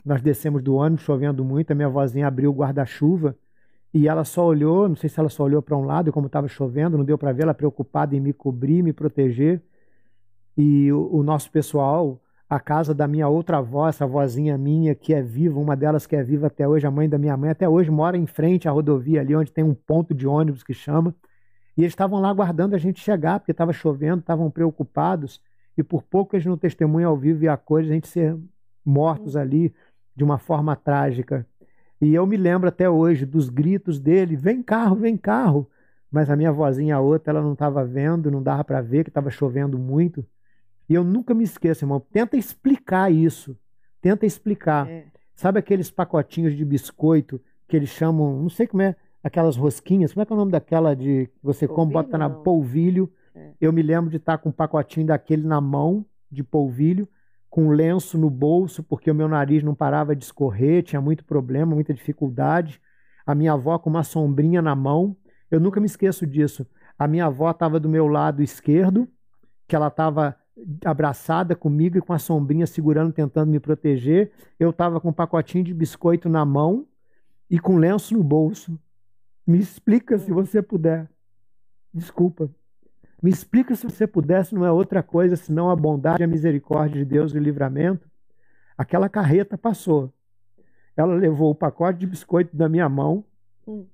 nós 0.05 0.23
descemos 0.23 0.63
do 0.63 0.75
ônibus 0.75 1.05
chovendo 1.05 1.45
muito. 1.45 1.71
A 1.71 1.75
minha 1.75 1.89
vozinha 1.89 2.27
abriu 2.27 2.51
o 2.51 2.55
guarda-chuva 2.55 3.37
E 3.95 4.09
ela 4.09 4.25
só 4.25 4.45
olhou, 4.45 4.89
não 4.89 4.97
sei 4.97 5.09
se 5.09 5.19
ela 5.19 5.29
só 5.29 5.45
olhou 5.45 5.63
para 5.63 5.77
um 5.77 5.85
lado, 5.85 6.13
como 6.13 6.27
estava 6.27 6.49
chovendo, 6.49 6.99
não 6.99 7.05
deu 7.05 7.17
para 7.17 7.33
ver, 7.33 7.45
ela 7.45 7.55
preocupada 7.55 8.15
em 8.15 8.21
me 8.21 8.33
cobrir, 8.33 8.83
me 8.83 8.93
proteger. 8.93 9.63
E 10.57 10.93
o, 10.93 11.17
o, 11.17 11.23
nosso 11.23 11.51
pessoal, 11.51 12.21
a 12.49 12.59
casa 12.61 12.95
da 12.95 13.07
minha 13.07 13.29
outra 13.29 13.59
avó, 13.59 13.89
essa 13.89 14.07
vozinha 14.07 14.57
minha 14.59 14.95
que 14.95 15.15
é 15.15 15.23
viva, 15.23 15.59
uma 15.59 15.77
delas 15.77 16.07
que 16.07 16.17
é 16.17 16.23
viva 16.23 16.47
até 16.47 16.67
hoje, 16.67 16.87
a 16.87 16.91
mãe 16.91 17.09
da 17.09 17.19
minha 17.19 17.37
mãe, 17.37 17.51
até 17.51 17.69
hoje 17.69 17.91
mora 17.91 18.17
em 18.17 18.27
frente 18.27 18.69
à 18.69 18.71
rodovia 18.71 19.21
ali, 19.21 19.35
onde 19.35 19.53
tem 19.53 19.65
um 19.65 19.75
ponto 19.75 20.15
de 20.15 20.27
ônibus 20.27 20.63
que 20.63 20.75
chama. 20.75 21.15
E 21.77 21.83
eles 21.83 21.93
estavam 21.93 22.21
lá 22.21 22.31
aguardando 22.31 22.75
a 22.75 22.79
gente 22.79 23.01
chegar, 23.01 23.39
porque 23.39 23.53
estava 23.53 23.73
chovendo, 23.73 24.21
estavam 24.21 24.51
preocupados. 24.51 25.41
E 25.77 25.83
por 25.83 26.03
pouco 26.03 26.35
eles 26.35 26.47
não 26.47 26.57
testemunham 26.57 27.11
ao 27.11 27.17
vivo 27.17 27.45
e 27.45 27.49
a 27.49 27.57
coisa, 27.57 27.91
a 27.91 27.93
gente 27.93 28.09
ser 28.09 28.37
mortos 28.85 29.37
ali 29.37 29.75
de 30.15 30.25
uma 30.25 30.39
forma 30.39 30.75
trágica. 30.75 31.47
E 32.01 32.15
eu 32.15 32.27
me 32.27 32.37
lembro 32.37 32.69
até 32.69 32.89
hoje 32.89 33.25
dos 33.25 33.49
gritos 33.49 33.99
dele: 33.99 34.37
vem 34.37 34.63
carro, 34.63 34.97
vem 34.97 35.17
carro. 35.17 35.69
Mas 36.11 36.31
a 36.31 36.37
minha 36.37 36.53
vozinha, 36.53 36.97
a 36.97 37.01
outra, 37.01 37.33
ela 37.33 37.43
não 37.43 37.53
estava 37.53 37.85
vendo, 37.85 38.31
não 38.31 38.43
dava 38.43 38.65
para 38.65 38.81
ver 38.81 39.05
que 39.05 39.11
estava 39.11 39.31
chovendo 39.31 39.79
muito. 39.79 40.25
E 40.89 40.95
eu 40.95 41.03
nunca 41.03 41.35
me 41.35 41.45
esqueço, 41.45 41.85
irmão. 41.85 42.01
Tenta 42.01 42.37
explicar 42.37 43.13
isso. 43.13 43.57
Tenta 44.01 44.25
explicar. 44.25 44.89
É. 44.89 45.07
Sabe 45.35 45.59
aqueles 45.59 45.91
pacotinhos 45.91 46.57
de 46.57 46.65
biscoito 46.65 47.41
que 47.69 47.77
eles 47.77 47.89
chamam, 47.89 48.41
não 48.41 48.49
sei 48.49 48.67
como 48.67 48.83
é, 48.83 48.95
aquelas 49.23 49.57
rosquinhas, 49.57 50.13
como 50.13 50.23
é 50.23 50.27
que 50.27 50.33
é 50.33 50.37
o 50.37 50.39
nome 50.39 50.53
daquela 50.53 50.95
de 50.95 51.27
que 51.27 51.33
você 51.43 51.67
polvilho, 51.67 51.75
come, 51.75 51.93
bota 51.93 52.17
na 52.17 52.31
polvilho. 52.31 53.13
É. 53.35 53.51
Eu 53.61 53.73
me 53.73 53.83
lembro 53.83 54.09
de 54.09 54.17
estar 54.17 54.39
com 54.39 54.51
um 54.51 54.53
pacotinho 54.53 55.07
daquele 55.07 55.47
na 55.47 55.61
mão, 55.61 56.07
de 56.31 56.45
polvilho, 56.45 57.09
com 57.57 57.71
lenço 57.71 58.19
no 58.19 58.29
bolso, 58.29 58.83
porque 58.83 59.11
o 59.11 59.15
meu 59.15 59.27
nariz 59.27 59.63
não 59.63 59.75
parava 59.75 60.15
de 60.15 60.23
escorrer, 60.23 60.83
tinha 60.83 61.01
muito 61.01 61.25
problema, 61.25 61.75
muita 61.75 61.95
dificuldade. 61.95 62.79
A 63.25 63.35
minha 63.35 63.55
avó 63.55 63.79
com 63.79 63.89
uma 63.89 64.05
sombrinha 64.05 64.61
na 64.61 64.77
mão. 64.77 65.17
Eu 65.51 65.59
nunca 65.59 65.81
me 65.81 65.87
esqueço 65.87 66.27
disso. 66.27 66.67
A 66.99 67.09
minha 67.09 67.25
avó 67.25 67.51
estava 67.51 67.81
do 67.81 67.89
meu 67.89 68.09
lado 68.09 68.43
esquerdo, 68.43 69.09
que 69.67 69.75
ela 69.75 69.87
estava 69.87 70.37
abraçada 70.85 71.57
comigo 71.57 71.97
e 71.97 72.03
com 72.03 72.13
a 72.13 72.19
sombrinha 72.19 72.67
segurando, 72.67 73.11
tentando 73.11 73.51
me 73.51 73.59
proteger. 73.59 74.33
Eu 74.61 74.69
estava 74.69 75.01
com 75.01 75.09
um 75.09 75.15
pacotinho 75.15 75.65
de 75.65 75.73
biscoito 75.73 76.29
na 76.29 76.45
mão 76.45 76.87
e 77.49 77.59
com 77.59 77.79
lenço 77.79 78.13
no 78.13 78.23
bolso. 78.23 78.79
Me 79.47 79.59
explica 79.59 80.19
se 80.19 80.31
você 80.31 80.61
puder. 80.61 81.09
Desculpa. 81.91 82.51
Me 83.23 83.31
explica 83.31 83.75
se 83.75 83.85
você 83.85 84.07
pudesse, 84.07 84.55
não 84.55 84.65
é 84.65 84.71
outra 84.71 85.03
coisa 85.03 85.37
senão 85.37 85.71
a 85.71 85.77
bondade 85.77 86.23
a 86.23 86.27
misericórdia 86.27 87.03
de 87.03 87.05
Deus 87.05 87.33
e 87.33 87.39
o 87.39 87.43
livramento. 87.43 88.09
Aquela 88.77 89.09
carreta 89.09 89.57
passou. 89.57 90.13
Ela 90.97 91.15
levou 91.15 91.51
o 91.51 91.55
pacote 91.55 91.99
de 91.99 92.07
biscoito 92.07 92.57
da 92.57 92.69
minha 92.69 92.89
mão, 92.89 93.25
hum. 93.67 93.87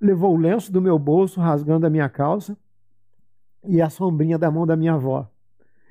levou 0.00 0.34
o 0.34 0.38
lenço 0.38 0.72
do 0.72 0.80
meu 0.80 0.98
bolso, 0.98 1.40
rasgando 1.40 1.86
a 1.86 1.90
minha 1.90 2.08
calça, 2.08 2.56
e 3.64 3.82
a 3.82 3.90
sombrinha 3.90 4.38
da 4.38 4.50
mão 4.50 4.66
da 4.66 4.76
minha 4.76 4.94
avó. 4.94 5.28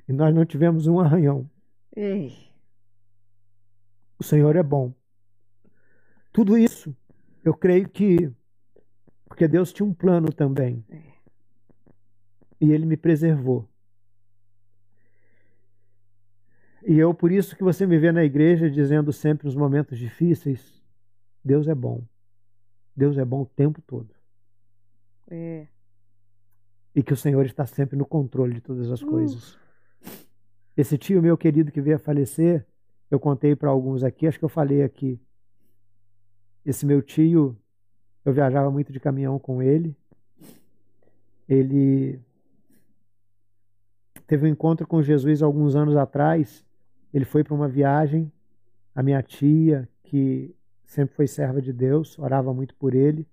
E 0.08 0.14
nós 0.14 0.34
não 0.34 0.46
tivemos 0.46 0.88
um 0.88 1.00
arranhão. 1.00 1.50
Ei. 1.96 2.34
O 4.18 4.24
Senhor 4.24 4.56
é 4.56 4.64
bom. 4.64 4.94
Tudo 6.32 6.58
isso, 6.58 6.96
eu 7.44 7.54
creio 7.54 7.88
que, 7.90 8.32
porque 9.26 9.48
Deus 9.48 9.74
tinha 9.74 9.86
um 9.86 9.94
plano 9.94 10.32
também. 10.32 10.84
É 10.90 11.07
e 12.60 12.72
ele 12.72 12.86
me 12.86 12.98
preservou. 12.98 13.68
E 16.86 16.98
eu, 16.98 17.14
por 17.14 17.32
isso 17.32 17.56
que 17.56 17.64
você 17.64 17.86
me 17.86 17.98
vê 17.98 18.12
na 18.12 18.24
igreja 18.24 18.70
dizendo 18.70 19.12
sempre 19.12 19.46
nos 19.46 19.56
momentos 19.56 19.98
difíceis, 20.00 20.82
Deus 21.44 21.68
é 21.68 21.76
bom. 21.76 22.04
Deus 22.96 23.18
é 23.18 23.26
bom 23.26 23.42
o 23.42 23.46
tempo 23.46 23.82
todo. 23.82 24.10
É. 25.30 25.68
E 26.96 27.04
que 27.04 27.14
o 27.14 27.18
Senhor 27.18 27.46
está 27.46 27.66
sempre 27.66 27.98
no 27.98 28.06
controle 28.06 28.56
de 28.56 28.62
todas 28.62 28.90
as 28.90 29.02
uh. 29.02 29.08
coisas. 29.08 29.58
Esse 30.76 30.98
tio 30.98 31.22
meu 31.22 31.38
querido 31.38 31.72
que 31.72 31.82
veio 31.82 31.98
a 31.98 32.00
falecer, 32.00 32.66
eu 33.12 33.20
contei 33.20 33.56
para 33.56 33.70
alguns 33.70 34.04
aqui, 34.04 34.28
acho 34.28 34.40
que 34.40 34.46
eu 34.46 34.50
falei 34.50 34.84
aqui. 34.84 35.20
Esse 36.66 36.86
meu 36.86 37.02
tio, 37.02 37.58
eu 38.24 38.34
viajava 38.34 38.70
muito 38.72 38.94
de 38.94 39.00
caminhão 39.00 39.40
com 39.40 39.62
ele. 39.62 39.96
Ele 41.50 42.20
teve 44.28 44.46
um 44.46 44.50
encontro 44.50 44.86
com 44.86 45.02
Jesus 45.02 45.42
alguns 45.42 45.76
anos 45.76 45.96
atrás. 45.96 46.66
Ele 47.14 47.26
foi 47.26 47.44
para 47.44 47.54
uma 47.54 47.68
viagem. 47.68 48.32
A 48.94 49.02
minha 49.02 49.22
tia, 49.24 49.88
que 50.04 50.54
sempre 50.86 51.16
foi 51.16 51.28
serva 51.28 51.62
de 51.62 51.72
Deus, 51.72 52.20
orava 52.20 52.54
muito 52.54 52.76
por 52.76 52.94
ele. 52.94 53.26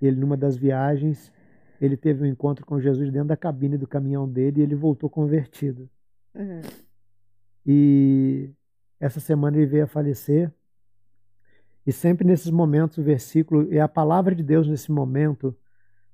Ele, 0.00 0.16
numa 0.16 0.36
das 0.36 0.56
viagens, 0.56 1.32
ele 1.80 1.96
teve 1.96 2.22
um 2.22 2.26
encontro 2.26 2.64
com 2.64 2.80
Jesus 2.80 3.10
dentro 3.10 3.28
da 3.28 3.36
cabine 3.36 3.76
do 3.76 3.86
caminhão 3.86 4.28
dele 4.28 4.60
e 4.60 4.62
ele 4.62 4.74
voltou 4.74 5.10
convertido. 5.10 5.88
Uhum. 6.34 6.60
E 7.64 8.50
essa 9.00 9.20
semana 9.20 9.56
ele 9.56 9.66
veio 9.66 9.84
a 9.84 9.88
falecer. 9.88 10.52
E 11.86 11.92
sempre 11.92 12.26
nesses 12.26 12.50
momentos, 12.50 12.98
o 12.98 13.02
versículo, 13.02 13.72
é 13.72 13.80
a 13.80 13.88
palavra 13.88 14.34
de 14.34 14.42
Deus 14.42 14.68
nesse 14.68 14.90
momento, 14.90 15.56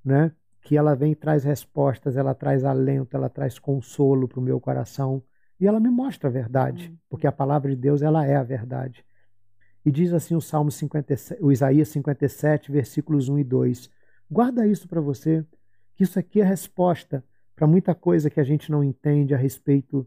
né? 0.04 0.32
Que 0.62 0.76
ela 0.76 0.94
vem 0.94 1.12
e 1.12 1.16
traz 1.16 1.42
respostas, 1.42 2.16
ela 2.16 2.34
traz 2.34 2.64
alento, 2.64 3.16
ela 3.16 3.28
traz 3.28 3.58
consolo 3.58 4.28
para 4.28 4.38
o 4.38 4.42
meu 4.42 4.60
coração 4.60 5.22
e 5.60 5.66
ela 5.66 5.80
me 5.80 5.90
mostra 5.90 6.28
a 6.28 6.32
verdade, 6.32 6.88
uhum. 6.88 6.96
porque 7.10 7.26
a 7.26 7.32
palavra 7.32 7.70
de 7.70 7.76
Deus 7.76 8.00
ela 8.00 8.24
é 8.24 8.36
a 8.36 8.42
verdade. 8.42 9.04
E 9.84 9.90
diz 9.90 10.12
assim 10.12 10.36
o 10.36 10.40
Salmo 10.40 10.70
57, 10.70 11.42
o 11.42 11.50
Isaías 11.50 11.88
57, 11.88 12.70
versículos 12.70 13.28
1 13.28 13.40
e 13.40 13.44
2. 13.44 13.90
Guarda 14.30 14.66
isso 14.66 14.88
para 14.88 15.00
você, 15.00 15.44
que 15.96 16.04
isso 16.04 16.18
aqui 16.18 16.40
é 16.40 16.44
resposta 16.44 17.24
para 17.56 17.66
muita 17.66 17.94
coisa 17.94 18.30
que 18.30 18.40
a 18.40 18.44
gente 18.44 18.70
não 18.70 18.82
entende 18.82 19.34
a 19.34 19.36
respeito 19.36 20.06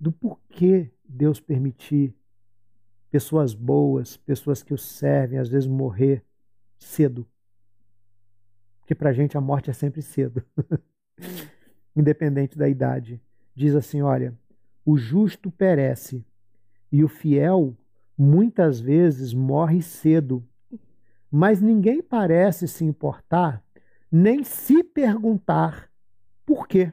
do 0.00 0.10
porquê 0.10 0.90
Deus 1.04 1.38
permitir 1.38 2.14
pessoas 3.10 3.52
boas, 3.52 4.16
pessoas 4.16 4.62
que 4.62 4.72
o 4.72 4.78
servem, 4.78 5.38
às 5.38 5.48
vezes 5.50 5.68
morrer 5.68 6.24
cedo 6.78 7.26
porque 8.92 8.94
para 8.94 9.10
a 9.10 9.12
gente 9.12 9.38
a 9.38 9.40
morte 9.40 9.70
é 9.70 9.72
sempre 9.72 10.02
cedo, 10.02 10.44
independente 11.96 12.58
da 12.58 12.68
idade. 12.68 13.20
Diz 13.54 13.74
assim: 13.74 14.02
olha, 14.02 14.36
o 14.84 14.98
justo 14.98 15.50
perece 15.50 16.24
e 16.90 17.02
o 17.02 17.08
fiel 17.08 17.74
muitas 18.18 18.80
vezes 18.80 19.32
morre 19.32 19.80
cedo, 19.80 20.44
mas 21.30 21.60
ninguém 21.60 22.02
parece 22.02 22.68
se 22.68 22.84
importar 22.84 23.64
nem 24.10 24.44
se 24.44 24.84
perguntar 24.84 25.90
por 26.44 26.68
quê. 26.68 26.92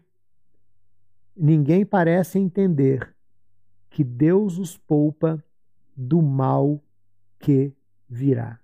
Ninguém 1.36 1.86
parece 1.86 2.40
entender 2.40 3.14
que 3.90 4.06
Deus 4.06 4.58
os 4.58 4.78
poupa 4.78 5.44
do 5.98 6.22
mal 6.22 6.82
que 7.38 7.74
virá 8.08 8.58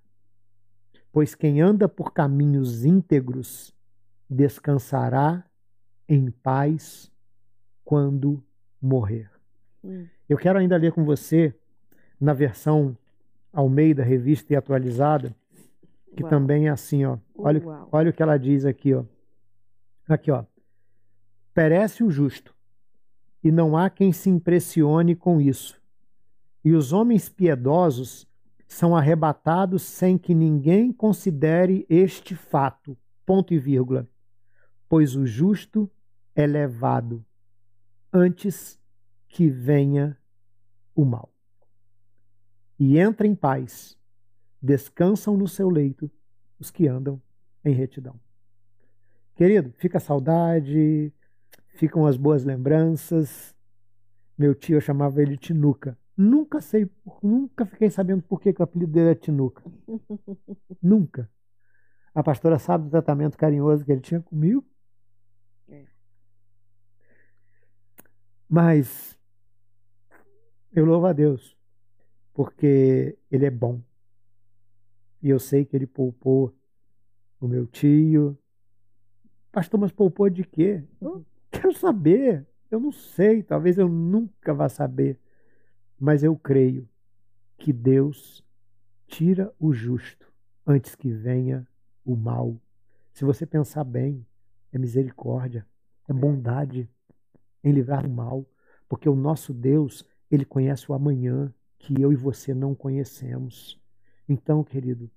pois 1.15 1.33
quem 1.33 1.61
anda 1.61 1.87
por 1.87 2.11
caminhos 2.11 2.83
íntegros 2.83 3.73
descansará 4.29 5.45
em 6.09 6.29
paz 6.29 7.09
quando 7.85 8.43
morrer. 8.81 9.31
Hum. 9.81 10.07
Eu 10.27 10.37
quero 10.37 10.59
ainda 10.59 10.75
ler 10.75 10.91
com 10.91 11.05
você 11.05 11.55
na 12.19 12.33
versão 12.33 12.97
Almeida, 13.53 14.03
revista 14.03 14.51
e 14.51 14.57
atualizada, 14.57 15.33
que 16.17 16.21
Uau. 16.21 16.29
também 16.29 16.67
é 16.67 16.71
assim, 16.71 17.05
ó. 17.05 17.17
Olha, 17.37 17.61
olha 17.93 18.09
o 18.09 18.13
que 18.13 18.21
ela 18.21 18.37
diz 18.37 18.65
aqui, 18.65 18.93
ó. 18.93 19.05
Aqui, 20.09 20.29
ó. 20.29 20.43
Perece 21.53 22.03
o 22.03 22.11
justo, 22.11 22.53
e 23.41 23.53
não 23.53 23.77
há 23.77 23.89
quem 23.89 24.11
se 24.11 24.29
impressione 24.29 25.15
com 25.15 25.39
isso. 25.39 25.81
E 26.61 26.73
os 26.73 26.91
homens 26.91 27.29
piedosos 27.29 28.27
são 28.67 28.95
arrebatados 28.95 29.83
sem 29.83 30.17
que 30.17 30.33
ninguém 30.33 30.91
considere 30.91 31.85
este 31.89 32.35
fato. 32.35 32.97
Ponto 33.25 33.53
e 33.53 33.59
vírgula. 33.59 34.07
Pois 34.87 35.15
o 35.15 35.25
justo 35.25 35.89
é 36.35 36.45
levado 36.45 37.25
antes 38.11 38.79
que 39.27 39.49
venha 39.49 40.17
o 40.95 41.03
mal. 41.03 41.29
E 42.79 42.99
entra 42.99 43.25
em 43.25 43.35
paz, 43.35 43.97
descansam 44.61 45.35
no 45.35 45.47
seu 45.47 45.69
leito 45.69 46.09
os 46.59 46.71
que 46.71 46.87
andam 46.87 47.21
em 47.63 47.73
retidão. 47.73 48.19
Querido, 49.35 49.73
fica 49.77 49.97
a 49.97 50.01
saudade, 50.01 51.11
ficam 51.67 52.05
as 52.05 52.15
boas 52.15 52.43
lembranças. 52.43 53.53
Meu 54.37 54.55
tio 54.55 54.77
eu 54.77 54.81
chamava 54.81 55.21
ele 55.21 55.37
Tinuca. 55.37 55.97
Nunca 56.17 56.61
sei, 56.61 56.89
nunca 57.21 57.65
fiquei 57.65 57.89
sabendo 57.89 58.23
por 58.23 58.39
que, 58.39 58.53
que 58.53 58.61
o 58.61 58.63
apelido 58.63 58.91
dele 58.91 59.11
é 59.11 59.15
Tinuca. 59.15 59.63
nunca. 60.81 61.29
A 62.13 62.23
pastora 62.23 62.57
sabe 62.57 62.85
do 62.85 62.91
tratamento 62.91 63.37
carinhoso 63.37 63.83
que 63.83 63.91
ele 63.91 64.01
tinha 64.01 64.21
comigo. 64.21 64.65
É. 65.67 65.85
Mas 68.47 69.19
eu 70.75 70.85
louvo 70.85 71.05
a 71.07 71.13
Deus, 71.13 71.57
porque 72.33 73.17
Ele 73.31 73.45
é 73.45 73.49
bom. 73.49 73.81
E 75.21 75.29
eu 75.29 75.39
sei 75.39 75.65
que 75.65 75.75
ele 75.75 75.87
poupou 75.87 76.53
o 77.39 77.47
meu 77.47 77.65
tio. 77.65 78.37
Pastor, 79.51 79.79
mas 79.79 79.91
poupou 79.91 80.29
de 80.29 80.43
quê? 80.43 80.83
Eu 81.01 81.25
quero 81.49 81.73
saber. 81.73 82.45
Eu 82.69 82.79
não 82.79 82.91
sei, 82.91 83.41
talvez 83.41 83.77
eu 83.77 83.87
nunca 83.87 84.53
vá 84.53 84.67
saber. 84.67 85.17
Mas 85.99 86.23
eu 86.23 86.35
creio 86.35 86.87
que 87.57 87.71
Deus 87.71 88.43
tira 89.07 89.53
o 89.59 89.71
justo 89.73 90.31
antes 90.65 90.95
que 90.95 91.11
venha 91.11 91.67
o 92.03 92.15
mal. 92.15 92.59
Se 93.13 93.23
você 93.23 93.45
pensar 93.45 93.83
bem, 93.83 94.25
é 94.71 94.77
misericórdia, 94.77 95.65
é 96.07 96.13
bondade 96.13 96.89
em 97.63 97.71
livrar 97.71 98.05
o 98.05 98.09
mal, 98.09 98.45
porque 98.87 99.07
o 99.07 99.15
nosso 99.15 99.53
Deus, 99.53 100.05
ele 100.29 100.45
conhece 100.45 100.91
o 100.91 100.93
amanhã 100.93 101.53
que 101.79 101.99
eu 102.01 102.11
e 102.11 102.15
você 102.15 102.53
não 102.53 102.75
conhecemos. 102.75 103.79
Então, 104.27 104.63
querido, 104.63 105.09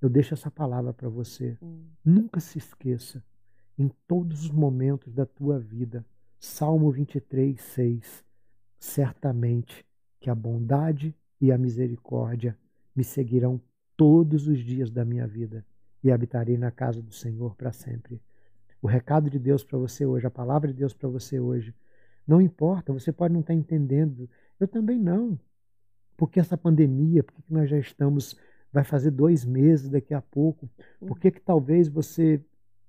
eu 0.00 0.08
deixo 0.08 0.34
essa 0.34 0.50
palavra 0.50 0.92
para 0.92 1.08
você. 1.08 1.58
Hum. 1.60 1.84
Nunca 2.04 2.40
se 2.40 2.58
esqueça, 2.58 3.22
em 3.76 3.88
todos 4.06 4.44
os 4.44 4.50
momentos 4.50 5.12
da 5.12 5.26
tua 5.26 5.58
vida, 5.58 6.04
Salmo 6.38 6.90
23, 6.90 7.60
6, 7.60 8.24
certamente 8.78 9.84
que 10.20 10.30
a 10.30 10.34
bondade 10.34 11.14
e 11.40 11.50
a 11.50 11.58
misericórdia 11.58 12.56
me 12.94 13.02
seguirão 13.02 13.60
todos 13.96 14.46
os 14.46 14.58
dias 14.58 14.90
da 14.90 15.04
minha 15.04 15.26
vida 15.26 15.64
e 16.04 16.12
habitarei 16.12 16.56
na 16.56 16.70
casa 16.70 17.02
do 17.02 17.12
Senhor 17.12 17.54
para 17.56 17.72
sempre. 17.72 18.20
O 18.82 18.86
recado 18.86 19.28
de 19.28 19.38
Deus 19.38 19.64
para 19.64 19.78
você 19.78 20.06
hoje, 20.06 20.26
a 20.26 20.30
palavra 20.30 20.68
de 20.68 20.78
Deus 20.78 20.94
para 20.94 21.08
você 21.08 21.40
hoje, 21.40 21.74
não 22.26 22.40
importa, 22.40 22.92
você 22.92 23.12
pode 23.12 23.32
não 23.32 23.40
estar 23.40 23.54
entendendo, 23.54 24.28
eu 24.58 24.68
também 24.68 24.98
não. 24.98 25.38
Porque 26.16 26.38
essa 26.38 26.56
pandemia, 26.56 27.22
porque 27.22 27.42
nós 27.48 27.68
já 27.68 27.78
estamos, 27.78 28.38
vai 28.72 28.84
fazer 28.84 29.10
dois 29.10 29.44
meses 29.44 29.88
daqui 29.88 30.14
a 30.14 30.20
pouco, 30.20 30.68
por 31.00 31.18
que 31.18 31.30
que 31.30 31.40
talvez 31.40 31.88
você 31.88 32.40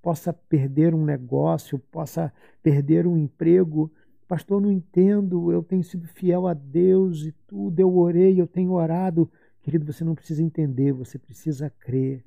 possa 0.01 0.33
perder 0.33 0.93
um 0.93 1.05
negócio, 1.05 1.79
possa 1.79 2.33
perder 2.61 3.07
um 3.07 3.17
emprego? 3.17 3.91
Pastor, 4.31 4.61
não 4.61 4.71
entendo, 4.71 5.51
eu 5.51 5.61
tenho 5.61 5.83
sido 5.83 6.07
fiel 6.07 6.47
a 6.47 6.53
Deus 6.53 7.25
e 7.25 7.33
tudo, 7.45 7.77
eu 7.77 7.93
orei, 7.97 8.39
eu 8.39 8.47
tenho 8.47 8.71
orado. 8.71 9.29
Querido, 9.61 9.91
você 9.91 10.05
não 10.05 10.15
precisa 10.15 10.41
entender, 10.41 10.93
você 10.93 11.19
precisa 11.19 11.69
crer. 11.69 12.23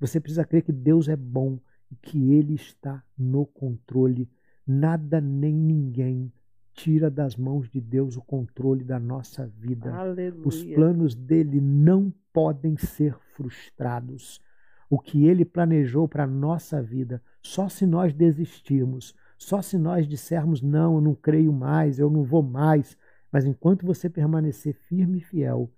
Você 0.00 0.18
precisa 0.18 0.46
crer 0.46 0.62
que 0.62 0.72
Deus 0.72 1.10
é 1.10 1.14
bom 1.14 1.58
e 1.92 1.96
que 1.96 2.32
Ele 2.32 2.54
está 2.54 3.04
no 3.18 3.44
controle. 3.44 4.30
Nada 4.66 5.20
nem 5.20 5.54
ninguém 5.54 6.32
tira 6.72 7.10
das 7.10 7.36
mãos 7.36 7.68
de 7.68 7.82
Deus 7.82 8.16
o 8.16 8.22
controle 8.22 8.82
da 8.82 8.98
nossa 8.98 9.46
vida. 9.46 9.94
Aleluia. 9.94 10.48
Os 10.48 10.64
planos 10.64 11.14
dele 11.14 11.60
não 11.60 12.10
podem 12.32 12.78
ser 12.78 13.14
frustrados. 13.34 14.40
O 14.88 14.98
que 14.98 15.26
ele 15.26 15.44
planejou 15.44 16.08
para 16.08 16.24
a 16.24 16.26
nossa 16.26 16.80
vida, 16.80 17.20
só 17.42 17.68
se 17.68 17.84
nós 17.84 18.14
desistirmos, 18.14 19.14
só 19.38 19.60
se 19.60 19.76
nós 19.76 20.06
dissermos 20.06 20.62
não, 20.62 20.96
eu 20.96 21.00
não 21.00 21.14
creio 21.14 21.52
mais, 21.52 21.98
eu 21.98 22.10
não 22.10 22.24
vou 22.24 22.42
mais. 22.42 22.96
Mas 23.30 23.44
enquanto 23.44 23.84
você 23.84 24.08
permanecer 24.08 24.74
firme 24.74 25.18
e 25.18 25.20
fiel, 25.20 25.70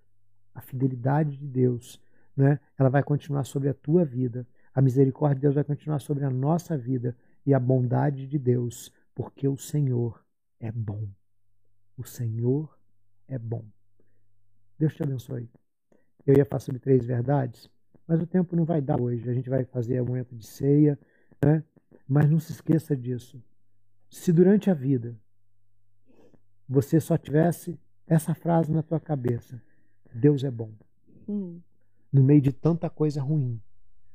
a 0.54 0.60
fidelidade 0.60 1.36
de 1.36 1.46
Deus 1.46 2.00
né, 2.36 2.60
ela 2.78 2.88
vai 2.88 3.02
continuar 3.02 3.44
sobre 3.44 3.68
a 3.68 3.74
tua 3.74 4.04
vida. 4.04 4.46
A 4.72 4.80
misericórdia 4.80 5.36
de 5.36 5.42
Deus 5.42 5.54
vai 5.56 5.64
continuar 5.64 5.98
sobre 5.98 6.24
a 6.24 6.30
nossa 6.30 6.78
vida 6.78 7.16
e 7.44 7.52
a 7.52 7.58
bondade 7.58 8.26
de 8.26 8.38
Deus, 8.38 8.92
porque 9.14 9.48
o 9.48 9.56
Senhor 9.56 10.24
é 10.60 10.70
bom. 10.70 11.08
O 11.96 12.04
Senhor 12.04 12.78
é 13.26 13.38
bom. 13.38 13.64
Deus 14.78 14.94
te 14.94 15.02
abençoe. 15.02 15.50
Eu 16.24 16.36
ia 16.36 16.44
falar 16.44 16.60
sobre 16.60 16.78
três 16.78 17.04
verdades, 17.04 17.68
mas 18.06 18.22
o 18.22 18.26
tempo 18.26 18.54
não 18.54 18.64
vai 18.64 18.80
dar 18.80 19.00
hoje. 19.00 19.28
A 19.28 19.34
gente 19.34 19.50
vai 19.50 19.64
fazer 19.64 19.98
a 19.98 20.04
momento 20.04 20.36
de 20.36 20.46
ceia, 20.46 20.96
né? 21.44 21.64
Mas 22.06 22.30
não 22.30 22.38
se 22.38 22.52
esqueça 22.52 22.96
disso. 22.96 23.42
Se 24.08 24.32
durante 24.32 24.70
a 24.70 24.74
vida 24.74 25.16
você 26.68 27.00
só 27.00 27.16
tivesse 27.16 27.78
essa 28.06 28.34
frase 28.34 28.70
na 28.72 28.82
tua 28.82 29.00
cabeça, 29.00 29.60
Deus 30.14 30.44
é 30.44 30.50
bom. 30.50 30.72
Hum 31.28 31.60
no 32.12 32.22
meio 32.22 32.40
de 32.40 32.52
tanta 32.52 32.88
coisa 32.88 33.20
ruim, 33.20 33.60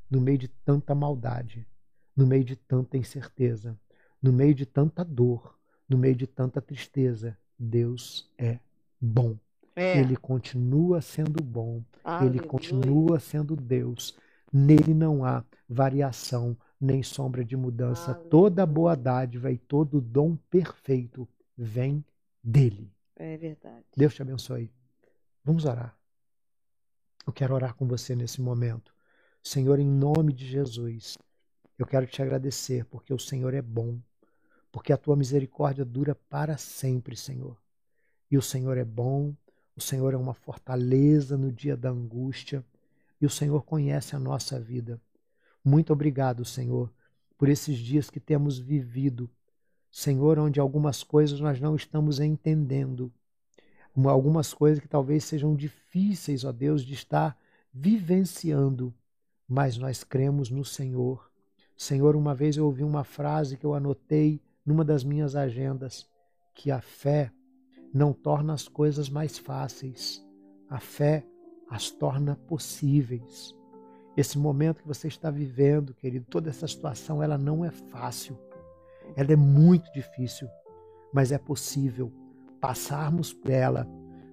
no 0.09 0.19
meio 0.19 0.37
de 0.37 0.47
tanta 0.47 0.93
maldade, 0.95 1.67
no 2.15 2.25
meio 2.25 2.43
de 2.43 2.55
tanta 2.55 2.97
incerteza, 2.97 3.77
no 4.21 4.33
meio 4.33 4.53
de 4.53 4.65
tanta 4.65 5.03
dor, 5.03 5.57
no 5.87 5.97
meio 5.97 6.15
de 6.15 6.27
tanta 6.27 6.61
tristeza, 6.61 7.37
Deus 7.57 8.31
é 8.37 8.59
bom. 8.99 9.37
É. 9.75 9.99
Ele 9.99 10.15
continua 10.15 11.01
sendo 11.01 11.43
bom, 11.43 11.83
Aleluia. 12.03 12.39
ele 12.39 12.47
continua 12.47 13.19
sendo 13.19 13.55
Deus. 13.55 14.15
Nele 14.51 14.93
não 14.93 15.25
há 15.25 15.43
variação 15.67 16.55
nem 16.83 17.01
sombra 17.01 17.43
de 17.45 17.55
mudança. 17.55 18.11
Aleluia. 18.11 18.29
Toda 18.29 18.65
boa 18.65 18.95
dádiva 18.95 19.51
e 19.51 19.57
todo 19.57 20.01
dom 20.01 20.35
perfeito 20.35 21.27
vem 21.57 22.03
dele. 22.43 22.91
É 23.15 23.37
verdade. 23.37 23.85
Deus 23.95 24.13
te 24.13 24.21
abençoe. 24.21 24.69
Vamos 25.43 25.65
orar. 25.65 25.97
Eu 27.25 27.31
quero 27.31 27.53
orar 27.53 27.73
com 27.73 27.87
você 27.87 28.15
nesse 28.15 28.41
momento. 28.41 28.93
Senhor, 29.41 29.79
em 29.79 29.87
nome 29.87 30.33
de 30.33 30.45
Jesus, 30.45 31.17
eu 31.77 31.85
quero 31.85 32.05
te 32.05 32.21
agradecer 32.21 32.85
porque 32.85 33.13
o 33.13 33.19
Senhor 33.19 33.53
é 33.53 33.61
bom, 33.61 33.99
porque 34.71 34.91
a 34.91 34.97
tua 34.97 35.15
misericórdia 35.15 35.85
dura 35.85 36.15
para 36.15 36.57
sempre, 36.57 37.15
Senhor. 37.15 37.57
E 38.29 38.37
o 38.37 38.41
Senhor 38.41 38.77
é 38.77 38.85
bom, 38.85 39.33
o 39.75 39.81
Senhor 39.81 40.13
é 40.13 40.17
uma 40.17 40.33
fortaleza 40.33 41.37
no 41.37 41.51
dia 41.51 41.77
da 41.77 41.89
angústia 41.89 42.63
e 43.21 43.25
o 43.25 43.29
Senhor 43.29 43.63
conhece 43.63 44.15
a 44.15 44.19
nossa 44.19 44.59
vida. 44.59 44.99
Muito 45.63 45.93
obrigado, 45.93 46.43
Senhor, 46.43 46.91
por 47.37 47.47
esses 47.47 47.77
dias 47.77 48.09
que 48.09 48.19
temos 48.19 48.59
vivido. 48.59 49.29
Senhor, 49.89 50.37
onde 50.39 50.59
algumas 50.59 51.03
coisas 51.03 51.39
nós 51.39 51.59
não 51.59 51.75
estamos 51.75 52.19
entendendo, 52.19 53.13
algumas 54.09 54.53
coisas 54.53 54.79
que 54.79 54.87
talvez 54.87 55.23
sejam 55.23 55.55
difíceis, 55.55 56.43
ó 56.43 56.51
Deus, 56.51 56.83
de 56.83 56.93
estar 56.93 57.37
vivenciando, 57.71 58.93
mas 59.47 59.77
nós 59.77 60.03
cremos 60.03 60.49
no 60.49 60.65
Senhor. 60.65 61.31
Senhor, 61.77 62.15
uma 62.15 62.35
vez 62.35 62.57
eu 62.57 62.65
ouvi 62.65 62.83
uma 62.83 63.03
frase 63.03 63.55
que 63.55 63.65
eu 63.65 63.73
anotei 63.73 64.41
numa 64.65 64.83
das 64.83 65.03
minhas 65.03 65.35
agendas, 65.35 66.07
que 66.53 66.71
a 66.71 66.81
fé 66.81 67.31
não 67.93 68.11
torna 68.11 68.53
as 68.53 68.67
coisas 68.67 69.09
mais 69.09 69.37
fáceis, 69.37 70.25
a 70.69 70.79
fé 70.79 71.25
as 71.69 71.89
torna 71.89 72.35
possíveis. 72.35 73.55
Esse 74.15 74.37
momento 74.37 74.81
que 74.81 74.87
você 74.87 75.07
está 75.07 75.31
vivendo, 75.31 75.93
querido, 75.93 76.25
toda 76.29 76.49
essa 76.49 76.67
situação, 76.67 77.21
ela 77.21 77.37
não 77.37 77.65
é 77.65 77.71
fácil. 77.71 78.37
Ela 79.15 79.33
é 79.33 79.35
muito 79.35 79.91
difícil, 79.91 80.47
mas 81.11 81.31
é 81.31 81.37
possível 81.37 82.11
passarmos 82.61 83.33
por 83.33 83.49
ela 83.49 83.87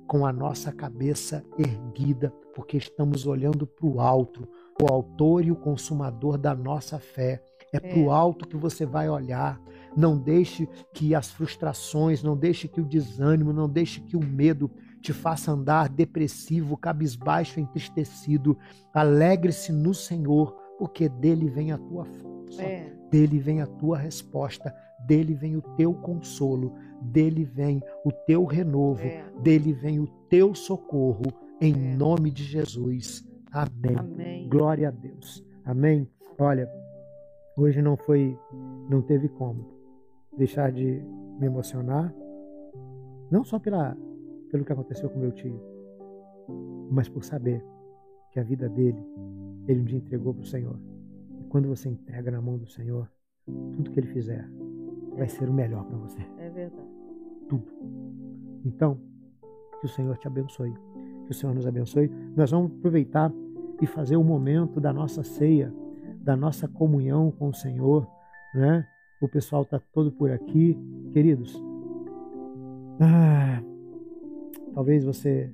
com 0.07 0.27
a 0.27 0.33
nossa 0.33 0.71
cabeça 0.73 1.45
erguida, 1.59 2.33
porque 2.55 2.77
estamos 2.77 3.27
olhando 3.27 3.67
para 3.67 3.87
o 3.87 4.01
alto, 4.01 4.47
o 4.83 4.93
autor 4.93 5.45
e 5.45 5.51
o 5.51 5.57
consumador 5.57 6.37
da 6.37 6.55
nossa 6.55 6.99
fé. 6.99 7.43
É 7.73 7.79
para 7.79 7.99
o 7.99 8.11
é. 8.11 8.13
alto 8.13 8.49
que 8.49 8.57
você 8.57 8.85
vai 8.85 9.09
olhar. 9.09 9.61
Não 9.97 10.19
deixe 10.19 10.69
que 10.93 11.15
as 11.15 11.31
frustrações, 11.31 12.23
não 12.23 12.37
deixe 12.37 12.67
que 12.67 12.81
o 12.81 12.85
desânimo, 12.85 13.53
não 13.53 13.69
deixe 13.69 14.01
que 14.01 14.17
o 14.17 14.25
medo 14.25 14.71
te 15.01 15.13
faça 15.13 15.53
andar 15.53 15.89
depressivo, 15.89 16.77
cabisbaixo, 16.77 17.61
entristecido. 17.61 18.57
Alegre-se 18.93 19.73
no 19.73 19.95
Senhor, 19.95 20.57
porque 20.79 21.09
dele 21.09 21.49
vem 21.49 21.73
a 21.73 21.79
tua 21.79 22.05
força, 22.05 22.63
é. 22.63 22.93
dele 23.11 23.39
vem 23.39 23.61
a 23.61 23.67
tua 23.67 23.99
resposta, 23.99 24.75
dele 25.07 25.35
vem 25.35 25.57
o 25.57 25.63
teu 25.77 25.95
consolo 25.95 26.75
dele 27.01 27.45
vem 27.45 27.83
o 28.05 28.13
teu 28.13 28.45
renovo, 28.45 29.03
é. 29.03 29.25
dele 29.43 29.73
vem 29.73 29.99
o 29.99 30.07
teu 30.29 30.55
socorro, 30.55 31.25
em 31.61 31.73
é. 31.73 31.97
nome 31.97 32.31
de 32.31 32.45
Jesus. 32.45 33.27
Amém. 33.51 33.97
Amém. 33.97 34.49
Glória 34.49 34.89
a 34.89 34.91
Deus. 34.91 35.45
Amém. 35.65 36.09
Olha, 36.39 36.71
hoje 37.57 37.83
não 37.83 37.97
foi, 37.97 38.39
não 38.89 39.03
teve 39.03 39.29
como 39.29 39.67
deixar 40.37 40.71
de 40.71 41.03
me 41.39 41.47
emocionar, 41.47 42.15
não 43.31 43.45
só 43.45 43.59
pela, 43.59 43.97
pelo 44.51 44.65
que 44.65 44.73
aconteceu 44.73 45.09
com 45.09 45.19
meu 45.19 45.33
tio, 45.33 45.61
mas 46.91 47.09
por 47.09 47.25
saber 47.25 47.65
que 48.33 48.41
a 48.41 48.43
vida 48.43 48.69
dele, 48.69 49.03
ele 49.67 49.81
um 49.81 49.85
dia 49.85 49.99
entregou 49.99 50.35
para 50.35 50.43
o 50.43 50.47
Senhor. 50.47 50.79
E 51.41 51.45
quando 51.45 51.69
você 51.69 51.89
entrega 51.89 52.31
na 52.31 52.41
mão 52.41 52.59
do 52.59 52.67
Senhor, 52.67 53.11
tudo 53.47 53.91
que 53.91 54.01
ele 54.01 54.09
fizer 54.09 54.49
vai 55.17 55.29
ser 55.29 55.49
o 55.49 55.53
melhor 55.53 55.85
para 55.85 55.97
você. 55.99 56.21
É 56.39 56.51
verdade. 56.51 56.89
Tudo. 57.49 57.67
Então, 58.65 58.99
que 59.81 59.87
o 59.87 59.89
Senhor 59.89 60.17
te 60.19 60.27
abençoe. 60.27 60.73
Que 61.25 61.33
o 61.33 61.35
Senhor 61.35 61.55
nos 61.55 61.67
abençoe. 61.67 62.11
Nós 62.37 62.51
vamos 62.51 62.73
aproveitar 62.73 63.33
e 63.81 63.87
fazer 63.87 64.17
o 64.17 64.25
momento 64.25 64.81
da 64.81 64.93
nossa 64.93 65.23
ceia, 65.23 65.73
da 66.21 66.37
nossa 66.37 66.69
comunhão 66.69 67.31
com 67.31 67.49
o 67.49 67.55
Senhor, 67.55 68.07
né? 68.55 68.87
O 69.21 69.29
pessoal 69.29 69.63
está 69.63 69.79
todo 69.93 70.13
por 70.13 70.31
aqui, 70.31 70.79
queridos. 71.13 71.61
Ah, 73.01 73.63
talvez 74.75 75.05
você 75.05 75.53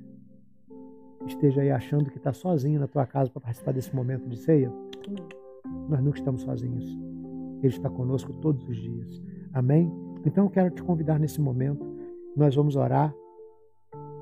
esteja 1.27 1.61
aí 1.61 1.71
achando 1.71 2.11
que 2.11 2.19
está 2.19 2.33
sozinho 2.33 2.81
na 2.81 2.87
tua 2.87 3.07
casa 3.07 3.31
para 3.31 3.41
participar 3.41 3.73
desse 3.73 3.95
momento 3.95 4.29
de 4.29 4.37
ceia, 4.37 4.73
nós 5.89 6.01
nunca 6.01 6.19
estamos 6.19 6.43
sozinhos. 6.43 6.85
Ele 7.63 7.75
está 7.75 7.89
conosco 7.89 8.33
todos 8.35 8.67
os 8.69 8.77
dias. 8.77 9.23
Amém? 9.53 9.93
Então 10.25 10.45
eu 10.45 10.51
quero 10.51 10.71
te 10.71 10.83
convidar 10.83 11.19
nesse 11.19 11.41
momento. 11.41 11.85
Nós 12.37 12.55
vamos 12.55 12.77
orar. 12.77 13.15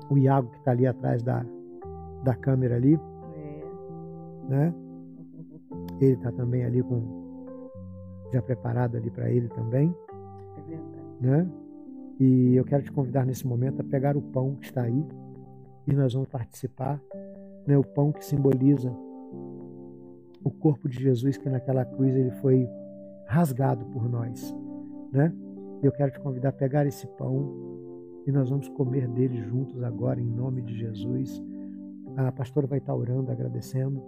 O 0.09 0.17
Iago 0.19 0.49
que 0.51 0.57
está 0.59 0.69
ali 0.69 0.85
atrás 0.85 1.23
da, 1.23 1.43
da 2.23 2.35
câmera 2.35 2.75
ali, 2.75 2.93
é. 2.93 3.63
né? 4.47 4.73
Ele 5.99 6.13
está 6.13 6.31
também 6.31 6.63
ali 6.63 6.83
com 6.83 7.25
já 8.31 8.41
preparado 8.41 8.97
ali 8.97 9.09
para 9.09 9.31
ele 9.31 9.47
também, 9.49 9.95
é 10.57 10.61
verdade. 10.61 11.05
né? 11.21 11.51
E 12.19 12.55
eu 12.55 12.63
quero 12.63 12.83
te 12.83 12.91
convidar 12.91 13.25
nesse 13.25 13.45
momento 13.45 13.81
a 13.81 13.83
pegar 13.83 14.15
o 14.15 14.21
pão 14.21 14.55
que 14.55 14.65
está 14.65 14.83
aí 14.83 15.05
e 15.87 15.93
nós 15.93 16.13
vamos 16.13 16.29
participar, 16.29 17.01
né? 17.67 17.77
O 17.77 17.83
pão 17.83 18.11
que 18.11 18.23
simboliza 18.23 18.89
o 20.43 20.49
corpo 20.49 20.87
de 20.87 21.01
Jesus 21.01 21.37
que 21.37 21.49
naquela 21.49 21.83
cruz 21.83 22.15
ele 22.15 22.31
foi 22.31 22.67
rasgado 23.27 23.85
por 23.87 24.07
nós, 24.07 24.55
né? 25.11 25.33
Eu 25.83 25.91
quero 25.91 26.11
te 26.11 26.19
convidar 26.19 26.49
a 26.49 26.53
pegar 26.53 26.85
esse 26.85 27.05
pão 27.17 27.65
e 28.25 28.31
nós 28.31 28.49
vamos 28.49 28.69
comer 28.69 29.07
dele 29.09 29.43
juntos 29.43 29.83
agora 29.83 30.19
em 30.19 30.29
nome 30.29 30.61
de 30.61 30.75
Jesus. 30.77 31.43
A 32.15 32.31
pastora 32.31 32.65
vai 32.65 32.79
estar 32.79 32.95
orando, 32.95 33.31
agradecendo, 33.31 34.01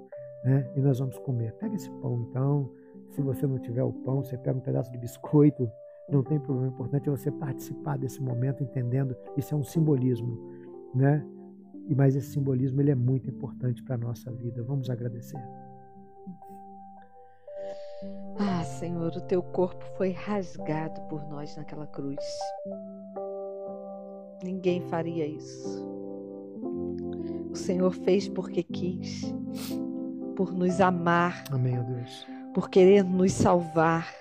né? 0.43 0.65
E 0.75 0.81
nós 0.81 0.99
vamos 0.99 1.17
comer. 1.19 1.53
Pega 1.55 1.75
esse 1.75 1.89
pão 2.01 2.25
então. 2.29 2.71
Se 3.09 3.21
você 3.21 3.45
não 3.45 3.59
tiver 3.59 3.83
o 3.83 3.91
pão, 3.91 4.23
você 4.23 4.37
pega 4.37 4.57
um 4.57 4.61
pedaço 4.61 4.91
de 4.91 4.97
biscoito, 4.97 5.69
não 6.09 6.23
tem 6.23 6.39
problema. 6.39 6.69
O 6.69 6.73
importante 6.73 7.07
é 7.07 7.11
você 7.11 7.31
participar 7.31 7.97
desse 7.97 8.21
momento, 8.21 8.63
entendendo 8.63 9.15
isso 9.35 9.53
é 9.53 9.57
um 9.57 9.63
simbolismo, 9.63 10.37
né? 10.93 11.25
E 11.87 11.95
mas 11.95 12.15
esse 12.15 12.31
simbolismo 12.31 12.81
ele 12.81 12.91
é 12.91 12.95
muito 12.95 13.29
importante 13.29 13.83
para 13.83 13.95
a 13.95 13.97
nossa 13.97 14.31
vida. 14.31 14.63
Vamos 14.63 14.89
agradecer. 14.89 15.41
Ah, 18.39 18.63
Senhor, 18.63 19.11
o 19.15 19.21
teu 19.21 19.41
corpo 19.41 19.83
foi 19.97 20.11
rasgado 20.11 21.01
por 21.09 21.27
nós 21.27 21.55
naquela 21.55 21.87
cruz. 21.87 22.23
Ninguém 24.43 24.81
faria 24.81 25.25
isso. 25.25 25.85
O 27.49 27.55
Senhor 27.55 27.91
fez 27.91 28.29
porque 28.29 28.61
quis, 28.61 29.33
por 30.35 30.53
nos 30.53 30.79
amar. 30.79 31.43
Amém, 31.51 31.81
Deus. 31.83 32.27
Por 32.53 32.69
querer 32.69 33.03
nos 33.03 33.33
salvar, 33.33 34.13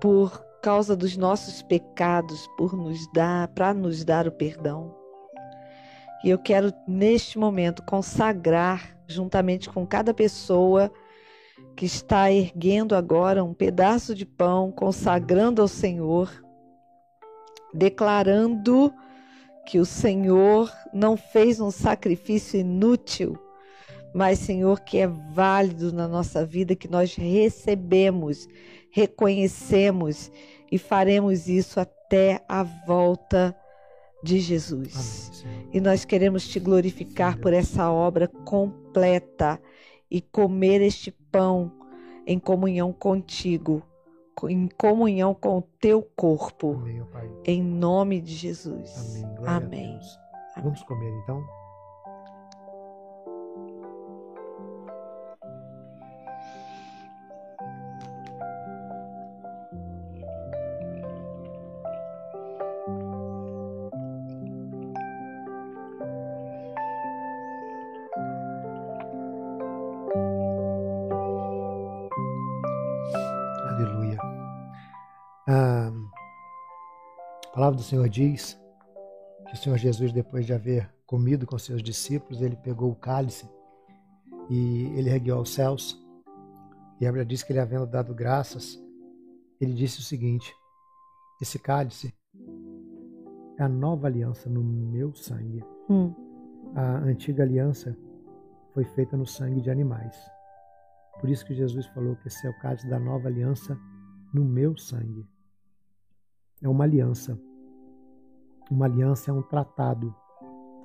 por 0.00 0.44
causa 0.62 0.96
dos 0.96 1.16
nossos 1.16 1.62
pecados, 1.62 2.48
por 2.56 2.76
nos 2.76 3.10
dar, 3.12 3.48
para 3.48 3.72
nos 3.72 4.04
dar 4.04 4.26
o 4.26 4.32
perdão. 4.32 4.94
E 6.24 6.30
eu 6.30 6.38
quero 6.38 6.72
neste 6.86 7.38
momento 7.38 7.82
consagrar 7.84 8.96
juntamente 9.06 9.70
com 9.70 9.86
cada 9.86 10.12
pessoa 10.12 10.92
que 11.76 11.86
está 11.86 12.30
erguendo 12.30 12.94
agora 12.94 13.44
um 13.44 13.54
pedaço 13.54 14.14
de 14.14 14.26
pão, 14.26 14.70
consagrando 14.72 15.62
ao 15.62 15.68
Senhor, 15.68 16.30
declarando 17.72 18.92
que 19.64 19.78
o 19.78 19.84
Senhor 19.84 20.72
não 20.92 21.16
fez 21.16 21.60
um 21.60 21.70
sacrifício 21.70 22.58
inútil, 22.58 23.38
mas, 24.14 24.38
Senhor, 24.38 24.80
que 24.80 24.98
é 24.98 25.06
válido 25.06 25.92
na 25.92 26.08
nossa 26.08 26.44
vida, 26.44 26.74
que 26.74 26.88
nós 26.88 27.14
recebemos, 27.14 28.48
reconhecemos 28.90 30.30
e 30.70 30.78
faremos 30.78 31.48
isso 31.48 31.78
até 31.78 32.42
a 32.48 32.62
volta 32.62 33.54
de 34.22 34.40
Jesus. 34.40 35.42
Amém, 35.44 35.68
e 35.72 35.80
nós 35.80 36.04
queremos 36.04 36.48
te 36.48 36.58
glorificar 36.58 37.38
por 37.38 37.52
essa 37.52 37.90
obra 37.90 38.26
completa 38.26 39.60
e 40.10 40.20
comer 40.20 40.80
este 40.80 41.10
pão 41.10 41.72
em 42.26 42.38
comunhão 42.38 42.92
contigo, 42.92 43.82
em 44.48 44.68
comunhão 44.68 45.34
com 45.34 45.58
o 45.58 45.62
teu 45.62 46.02
corpo. 46.02 46.72
Amém, 46.72 47.02
em 47.44 47.62
nome 47.62 48.20
de 48.20 48.34
Jesus. 48.34 49.22
Amém. 49.46 49.98
Amém. 49.98 50.00
Vamos 50.62 50.82
comer 50.82 51.10
então? 51.22 51.67
Palavra 77.68 77.76
do 77.76 77.82
Senhor 77.82 78.08
diz 78.08 78.58
que 79.46 79.52
o 79.52 79.56
Senhor 79.56 79.76
Jesus, 79.76 80.10
depois 80.12 80.46
de 80.46 80.54
haver 80.54 80.90
comido 81.04 81.46
com 81.46 81.58
seus 81.58 81.82
discípulos, 81.82 82.40
ele 82.40 82.56
pegou 82.56 82.90
o 82.90 82.96
cálice 82.96 83.48
e 84.48 84.84
ele 84.96 85.10
ergueu 85.10 85.36
aos 85.36 85.52
céus. 85.52 86.02
E 86.98 87.06
a 87.06 87.10
Bíblia 87.10 87.26
diz 87.26 87.42
que 87.42 87.52
ele, 87.52 87.60
havendo 87.60 87.86
dado 87.86 88.14
graças, 88.14 88.82
ele 89.60 89.74
disse 89.74 90.00
o 90.00 90.02
seguinte: 90.02 90.50
Esse 91.42 91.58
cálice 91.58 92.14
é 93.58 93.62
a 93.62 93.68
nova 93.68 94.06
aliança 94.06 94.48
no 94.48 94.62
meu 94.62 95.14
sangue. 95.14 95.62
Hum. 95.90 96.14
A 96.74 96.98
antiga 96.98 97.42
aliança 97.42 97.96
foi 98.72 98.84
feita 98.84 99.16
no 99.16 99.26
sangue 99.26 99.60
de 99.60 99.70
animais. 99.70 100.16
Por 101.20 101.28
isso 101.28 101.44
que 101.44 101.54
Jesus 101.54 101.86
falou 101.86 102.16
que 102.16 102.28
esse 102.28 102.46
é 102.46 102.50
o 102.50 102.58
cálice 102.60 102.88
da 102.88 102.98
nova 102.98 103.28
aliança 103.28 103.78
no 104.32 104.44
meu 104.44 104.76
sangue. 104.76 105.26
É 106.62 106.68
uma 106.68 106.84
aliança. 106.84 107.38
Uma 108.70 108.86
aliança 108.86 109.30
é 109.30 109.34
um 109.34 109.42
tratado, 109.42 110.14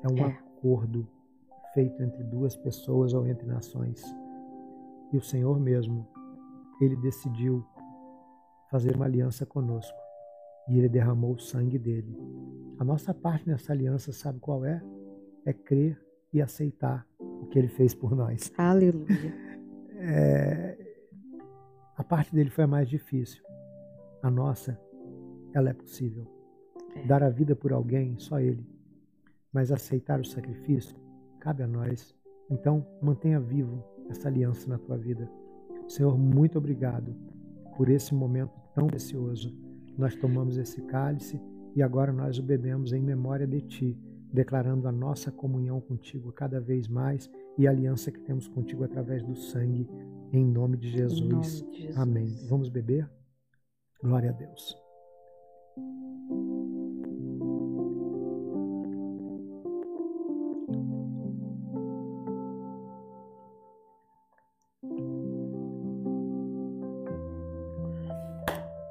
é 0.03 0.11
um 0.11 0.25
é. 0.25 0.31
acordo 0.31 1.07
feito 1.73 2.01
entre 2.01 2.23
duas 2.23 2.55
pessoas 2.55 3.13
ou 3.13 3.27
entre 3.27 3.45
nações. 3.45 4.03
E 5.11 5.17
o 5.17 5.21
Senhor 5.21 5.59
mesmo, 5.59 6.07
ele 6.79 6.95
decidiu 6.95 7.65
fazer 8.69 8.95
uma 8.95 9.05
aliança 9.05 9.45
conosco. 9.45 9.97
E 10.67 10.77
ele 10.77 10.87
derramou 10.87 11.33
o 11.33 11.39
sangue 11.39 11.77
dele. 11.77 12.17
A 12.79 12.83
nossa 12.83 13.13
parte 13.13 13.47
nessa 13.47 13.73
aliança, 13.73 14.13
sabe 14.13 14.39
qual 14.39 14.65
é? 14.65 14.81
É 15.45 15.51
crer 15.51 16.01
e 16.31 16.41
aceitar 16.41 17.05
o 17.19 17.45
que 17.47 17.59
ele 17.59 17.67
fez 17.67 17.93
por 17.93 18.15
nós. 18.15 18.51
Aleluia. 18.57 19.43
É, 20.05 20.77
a 21.95 22.03
parte 22.03 22.35
dele 22.35 22.49
foi 22.49 22.65
a 22.65 22.67
mais 22.67 22.89
difícil. 22.89 23.41
A 24.21 24.29
nossa, 24.29 24.77
ela 25.53 25.69
é 25.69 25.73
possível. 25.73 26.27
É. 26.95 27.05
Dar 27.05 27.23
a 27.23 27.29
vida 27.29 27.55
por 27.55 27.71
alguém, 27.71 28.17
só 28.17 28.39
Ele. 28.39 28.65
Mas 29.51 29.71
aceitar 29.71 30.19
o 30.19 30.25
sacrifício, 30.25 30.95
cabe 31.39 31.63
a 31.63 31.67
nós. 31.67 32.15
Então, 32.49 32.85
mantenha 33.01 33.39
vivo 33.39 33.83
essa 34.09 34.27
aliança 34.27 34.67
na 34.67 34.77
tua 34.77 34.97
vida. 34.97 35.29
Senhor, 35.87 36.17
muito 36.17 36.57
obrigado 36.57 37.15
por 37.75 37.89
esse 37.89 38.13
momento 38.13 38.53
tão 38.73 38.87
precioso. 38.87 39.53
Nós 39.97 40.15
tomamos 40.15 40.57
esse 40.57 40.81
cálice 40.83 41.39
e 41.75 41.81
agora 41.81 42.11
nós 42.11 42.37
o 42.37 42.43
bebemos 42.43 42.93
em 42.93 43.01
memória 43.01 43.47
de 43.47 43.61
Ti, 43.61 43.97
declarando 44.31 44.87
a 44.87 44.91
nossa 44.91 45.31
comunhão 45.31 45.79
contigo 45.79 46.31
cada 46.31 46.59
vez 46.59 46.87
mais 46.87 47.29
e 47.57 47.67
a 47.67 47.71
aliança 47.71 48.11
que 48.11 48.19
temos 48.19 48.47
contigo 48.47 48.83
através 48.83 49.23
do 49.23 49.35
sangue, 49.35 49.87
em 50.31 50.45
nome 50.45 50.77
de 50.77 50.89
Jesus. 50.89 51.21
Nome 51.21 51.41
de 51.41 51.81
Jesus. 51.81 51.97
Amém. 51.97 52.35
Vamos 52.49 52.69
beber? 52.69 53.09
Glória 54.01 54.31
a 54.31 54.33
Deus. 54.33 54.82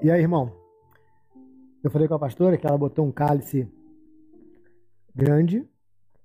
E 0.02 0.10
aí, 0.10 0.20
irmão? 0.20 0.50
Eu 1.80 1.88
falei 1.88 2.08
com 2.08 2.14
a 2.14 2.18
pastora 2.18 2.56
que 2.56 2.66
ela 2.66 2.76
botou 2.76 3.06
um 3.06 3.12
cálice 3.12 3.68
grande, 5.14 5.64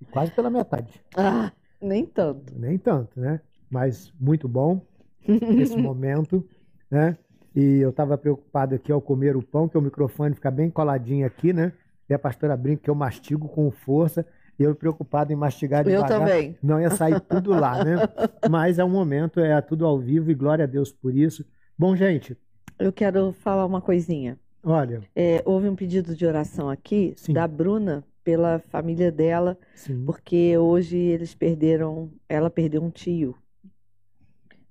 quase 0.09 0.31
pela 0.31 0.49
metade. 0.49 0.99
Ah, 1.15 1.51
nem 1.79 2.03
tanto. 2.03 2.57
Nem 2.57 2.79
tanto, 2.79 3.19
né? 3.19 3.39
Mas 3.69 4.11
muito 4.19 4.47
bom 4.47 4.81
esse 5.61 5.77
momento, 5.77 6.43
né? 6.89 7.19
E 7.55 7.77
eu 7.77 7.91
estava 7.91 8.17
preocupado 8.17 8.73
aqui 8.73 8.91
ao 8.91 8.99
comer 8.99 9.37
o 9.37 9.43
pão, 9.43 9.69
que 9.69 9.77
o 9.77 9.81
microfone 9.81 10.33
fica 10.33 10.49
bem 10.49 10.71
coladinho 10.71 11.27
aqui, 11.27 11.53
né? 11.53 11.71
E 12.09 12.15
a 12.15 12.19
pastora 12.19 12.57
brinca 12.57 12.81
que 12.81 12.89
eu 12.89 12.95
mastigo 12.95 13.47
com 13.47 13.69
força. 13.69 14.25
E 14.57 14.63
eu 14.63 14.73
preocupado 14.73 15.31
em 15.31 15.35
mastigar 15.35 15.83
devagar. 15.83 16.09
Eu 16.09 16.17
também. 16.19 16.57
Não 16.63 16.81
ia 16.81 16.89
sair 16.89 17.19
tudo 17.21 17.51
lá, 17.51 17.83
né? 17.83 17.97
Mas 18.49 18.79
é 18.79 18.83
um 18.83 18.89
momento, 18.89 19.39
é 19.39 19.61
tudo 19.61 19.85
ao 19.85 19.99
vivo 19.99 20.31
e 20.31 20.33
glória 20.33 20.63
a 20.63 20.67
Deus 20.67 20.91
por 20.91 21.15
isso. 21.15 21.45
Bom, 21.77 21.95
gente, 21.95 22.35
eu 22.79 22.91
quero 22.91 23.31
falar 23.31 23.65
uma 23.65 23.81
coisinha. 23.81 24.39
Olha. 24.63 25.01
É, 25.15 25.41
houve 25.45 25.69
um 25.69 25.75
pedido 25.75 26.15
de 26.15 26.25
oração 26.25 26.69
aqui 26.69 27.13
Sim. 27.15 27.33
da 27.33 27.47
Bruna 27.47 28.03
pela 28.23 28.59
família 28.59 29.11
dela, 29.11 29.57
Sim. 29.73 30.03
porque 30.05 30.57
hoje 30.57 30.97
eles 30.97 31.33
perderam, 31.33 32.11
ela 32.27 32.49
perdeu 32.49 32.83
um 32.83 32.89
tio. 32.89 33.35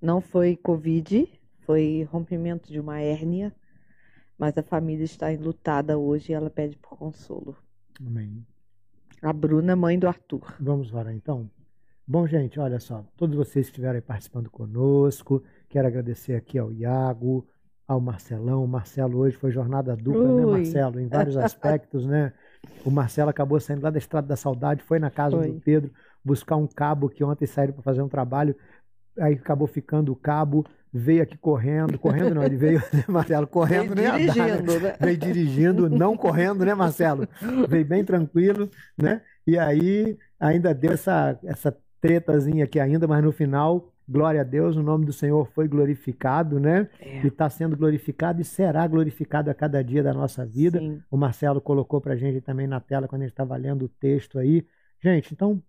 Não 0.00 0.20
foi 0.20 0.56
Covid, 0.56 1.26
foi 1.60 2.06
rompimento 2.10 2.70
de 2.70 2.78
uma 2.78 3.00
hérnia, 3.00 3.54
mas 4.38 4.56
a 4.58 4.62
família 4.62 5.04
está 5.04 5.32
enlutada 5.32 5.96
hoje 5.96 6.32
e 6.32 6.34
ela 6.34 6.50
pede 6.50 6.76
por 6.76 6.98
consolo. 6.98 7.56
Amém. 7.98 8.46
A 9.22 9.32
Bruna, 9.32 9.74
mãe 9.74 9.98
do 9.98 10.06
Arthur. 10.06 10.54
Vamos 10.60 10.92
orar 10.92 11.14
então? 11.14 11.50
Bom, 12.06 12.26
gente, 12.26 12.60
olha 12.60 12.78
só, 12.78 13.04
todos 13.16 13.34
vocês 13.34 13.66
que 13.66 13.72
estiveram 13.72 13.96
aí 13.96 14.02
participando 14.02 14.48
conosco, 14.48 15.42
quero 15.68 15.88
agradecer 15.88 16.34
aqui 16.34 16.58
ao 16.58 16.70
Iago, 16.70 17.48
ao 17.86 18.00
Marcelão. 18.00 18.64
O 18.64 18.68
Marcelo 18.68 19.18
hoje 19.18 19.36
foi 19.36 19.50
jornada 19.50 19.96
dupla, 19.96 20.32
né, 20.34 20.44
Ui. 20.44 20.52
Marcelo? 20.58 21.00
Em 21.00 21.08
vários 21.08 21.36
aspectos, 21.36 22.06
né? 22.06 22.32
O 22.84 22.90
Marcelo 22.90 23.30
acabou 23.30 23.60
saindo 23.60 23.82
lá 23.82 23.90
da 23.90 23.98
Estrada 23.98 24.26
da 24.26 24.36
Saudade, 24.36 24.82
foi 24.82 24.98
na 24.98 25.10
casa 25.10 25.36
Foi. 25.36 25.52
do 25.52 25.60
Pedro 25.60 25.90
buscar 26.24 26.56
um 26.56 26.66
cabo 26.66 27.08
que 27.08 27.22
ontem 27.22 27.46
saíram 27.46 27.72
para 27.72 27.82
fazer 27.82 28.02
um 28.02 28.08
trabalho, 28.08 28.56
aí 29.16 29.34
acabou 29.34 29.68
ficando 29.68 30.10
o 30.10 30.16
cabo, 30.16 30.66
veio 30.92 31.22
aqui 31.22 31.38
correndo, 31.38 31.96
correndo 31.98 32.34
não, 32.34 32.42
ele 32.42 32.56
veio, 32.56 32.80
né, 32.92 33.04
Marcelo, 33.06 33.46
correndo, 33.46 33.92
andar, 33.92 34.18
né? 34.18 34.26
dirigindo, 34.26 34.80
né? 34.80 34.96
veio 34.98 35.16
dirigindo, 35.16 35.90
não 35.90 36.16
correndo, 36.16 36.64
né, 36.64 36.74
Marcelo? 36.74 37.28
Veio 37.68 37.84
bem 37.84 38.04
tranquilo, 38.04 38.68
né? 38.98 39.22
E 39.46 39.56
aí 39.56 40.18
ainda 40.40 40.74
deu 40.74 40.92
essa, 40.92 41.38
essa 41.44 41.76
tretazinha 42.00 42.64
aqui 42.64 42.80
ainda, 42.80 43.06
mas 43.06 43.22
no 43.22 43.30
final, 43.30 43.92
glória 44.08 44.40
a 44.40 44.44
Deus, 44.44 44.76
o 44.76 44.82
nome 44.82 45.04
do 45.04 45.12
Senhor 45.12 45.46
foi 45.52 45.66
glorificado, 45.68 46.58
né? 46.60 46.88
É, 47.00 47.22
E 47.24 47.26
está 47.28 47.48
sendo 47.50 47.76
glorificado 47.76 48.40
e 48.40 48.44
será 48.44 48.86
glorificado 48.86 49.50
a 49.50 49.54
cada 49.54 49.82
dia 49.82 50.02
da 50.02 50.12
nossa 50.14 50.44
vida. 50.46 50.78
sim. 50.78 51.02
O 51.10 51.16
Marcelo 51.16 51.60
colocou 51.60 52.00
para 52.00 52.14
a 52.14 52.16
gente 52.16 52.40
também 52.40 52.66
na 52.66 52.80
tela 52.80 53.08
quando 53.08 53.22
a 53.22 53.24
gente 53.24 53.32
estava 53.32 53.56
lendo 53.56 53.84
o 53.86 53.88
texto 53.88 54.38
aí. 54.38 54.66
Gente, 55.02 55.32
então 55.34 55.62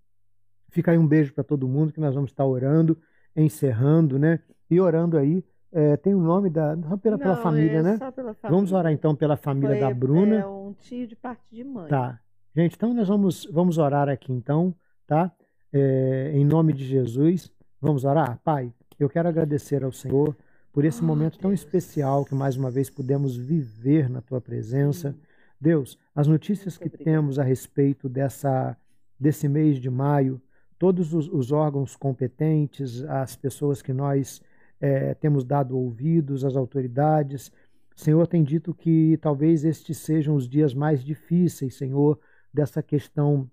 fica 0.70 0.92
aí 0.92 0.98
um 0.98 1.08
beijo 1.08 1.34
para 1.34 1.44
todo 1.44 1.68
mundo 1.68 1.92
que 1.94 2.00
nós 2.00 2.14
vamos 2.16 2.32
estar 2.32 2.46
orando, 2.46 2.98
encerrando, 3.36 4.18
né? 4.20 4.40
E 4.70 4.80
orando 4.80 5.18
aí. 5.18 5.44
é, 5.72 5.98
tem 5.98 6.14
o 6.16 6.22
nome 6.22 6.50
da. 6.50 6.76
Só 6.88 6.98
pela, 6.98 7.18
pela 7.18 7.36
Não, 7.36 7.42
família, 7.44 7.78
é 7.80 7.84
né? 7.84 7.98
só 7.98 8.12
pela 8.12 8.36
Vamos 8.44 8.70
família. 8.70 8.78
orar 8.78 8.92
então 8.94 9.16
pela 9.16 9.38
família 9.38 9.70
Foi, 9.76 9.80
da 9.80 9.94
Bruna. 9.94 10.36
É 10.36 10.46
um 10.48 10.74
tio 10.74 11.08
de 11.08 11.16
parte 11.16 11.44
de 11.52 11.64
mãe. 11.64 11.88
Tá. 11.88 12.20
Gente, 12.56 12.76
então 12.76 12.94
nós 12.94 13.08
vamos, 13.08 13.46
vamos 13.52 13.78
orar 13.78 14.10
aqui 14.10 14.32
então, 14.34 14.74
tá? 15.06 15.32
É, 15.72 16.32
em 16.34 16.46
nome 16.46 16.74
de 16.74 16.84
Jesus. 16.86 17.52
Vamos 17.82 18.04
orar? 18.06 18.40
Pai, 18.44 18.74
eu 19.00 19.10
quero 19.10 19.28
agradecer 19.28 19.84
ao 19.84 19.92
Senhor 19.92 20.36
por 20.74 20.84
esse 20.86 21.02
Oh, 21.02 21.06
momento 21.06 21.38
tão 21.40 21.54
especial 21.54 22.26
que 22.26 22.36
mais 22.36 22.58
uma 22.58 22.72
vez 22.72 22.90
pudemos 22.90 23.36
viver 23.36 24.10
na 24.10 24.22
tua 24.22 24.42
presença. 24.42 25.16
Deus, 25.60 25.98
as 26.16 26.28
notícias 26.28 26.78
que 26.78 26.90
temos 26.90 27.40
a 27.40 27.44
respeito 27.44 28.10
dessa, 28.10 28.76
desse 29.20 29.48
mês 29.48 29.80
de 29.80 29.90
maio, 29.90 30.42
todos 30.78 31.14
os, 31.14 31.28
os 31.28 31.52
órgãos 31.52 31.96
competentes, 31.96 33.04
as 33.04 33.36
pessoas 33.36 33.82
que 33.82 33.94
nós 33.94 34.42
eh, 34.80 35.14
temos 35.16 35.44
dado 35.44 35.78
ouvidos, 35.78 36.46
as 36.46 36.56
autoridades, 36.56 37.52
Senhor 37.98 38.28
tem 38.28 38.44
dito 38.44 38.76
que 38.76 39.18
talvez 39.18 39.66
estes 39.66 39.98
sejam 39.98 40.36
os 40.36 40.48
dias 40.48 40.72
mais 40.72 41.04
difíceis, 41.04 41.76
Senhor, 41.76 42.20
dessa 42.54 42.84
questão 42.84 43.50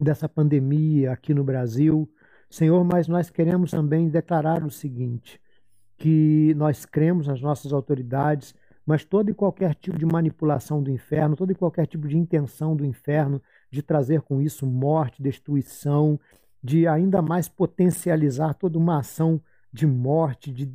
dessa 0.00 0.28
pandemia 0.28 1.12
aqui 1.12 1.34
no 1.34 1.42
Brasil. 1.42 2.08
Senhor, 2.52 2.84
mas 2.84 3.08
nós 3.08 3.30
queremos 3.30 3.70
também 3.70 4.10
declarar 4.10 4.62
o 4.62 4.70
seguinte: 4.70 5.40
que 5.96 6.52
nós 6.54 6.84
cremos 6.84 7.26
nas 7.26 7.40
nossas 7.40 7.72
autoridades, 7.72 8.54
mas 8.84 9.04
todo 9.04 9.30
e 9.30 9.34
qualquer 9.34 9.74
tipo 9.74 9.98
de 9.98 10.04
manipulação 10.04 10.82
do 10.82 10.90
inferno, 10.90 11.34
todo 11.34 11.50
e 11.50 11.54
qualquer 11.54 11.86
tipo 11.86 12.06
de 12.06 12.18
intenção 12.18 12.76
do 12.76 12.84
inferno 12.84 13.40
de 13.70 13.82
trazer 13.82 14.20
com 14.20 14.42
isso 14.42 14.66
morte, 14.66 15.22
destruição, 15.22 16.20
de 16.62 16.86
ainda 16.86 17.22
mais 17.22 17.48
potencializar 17.48 18.52
toda 18.52 18.76
uma 18.76 18.98
ação 18.98 19.40
de 19.72 19.86
morte, 19.86 20.52
de, 20.52 20.70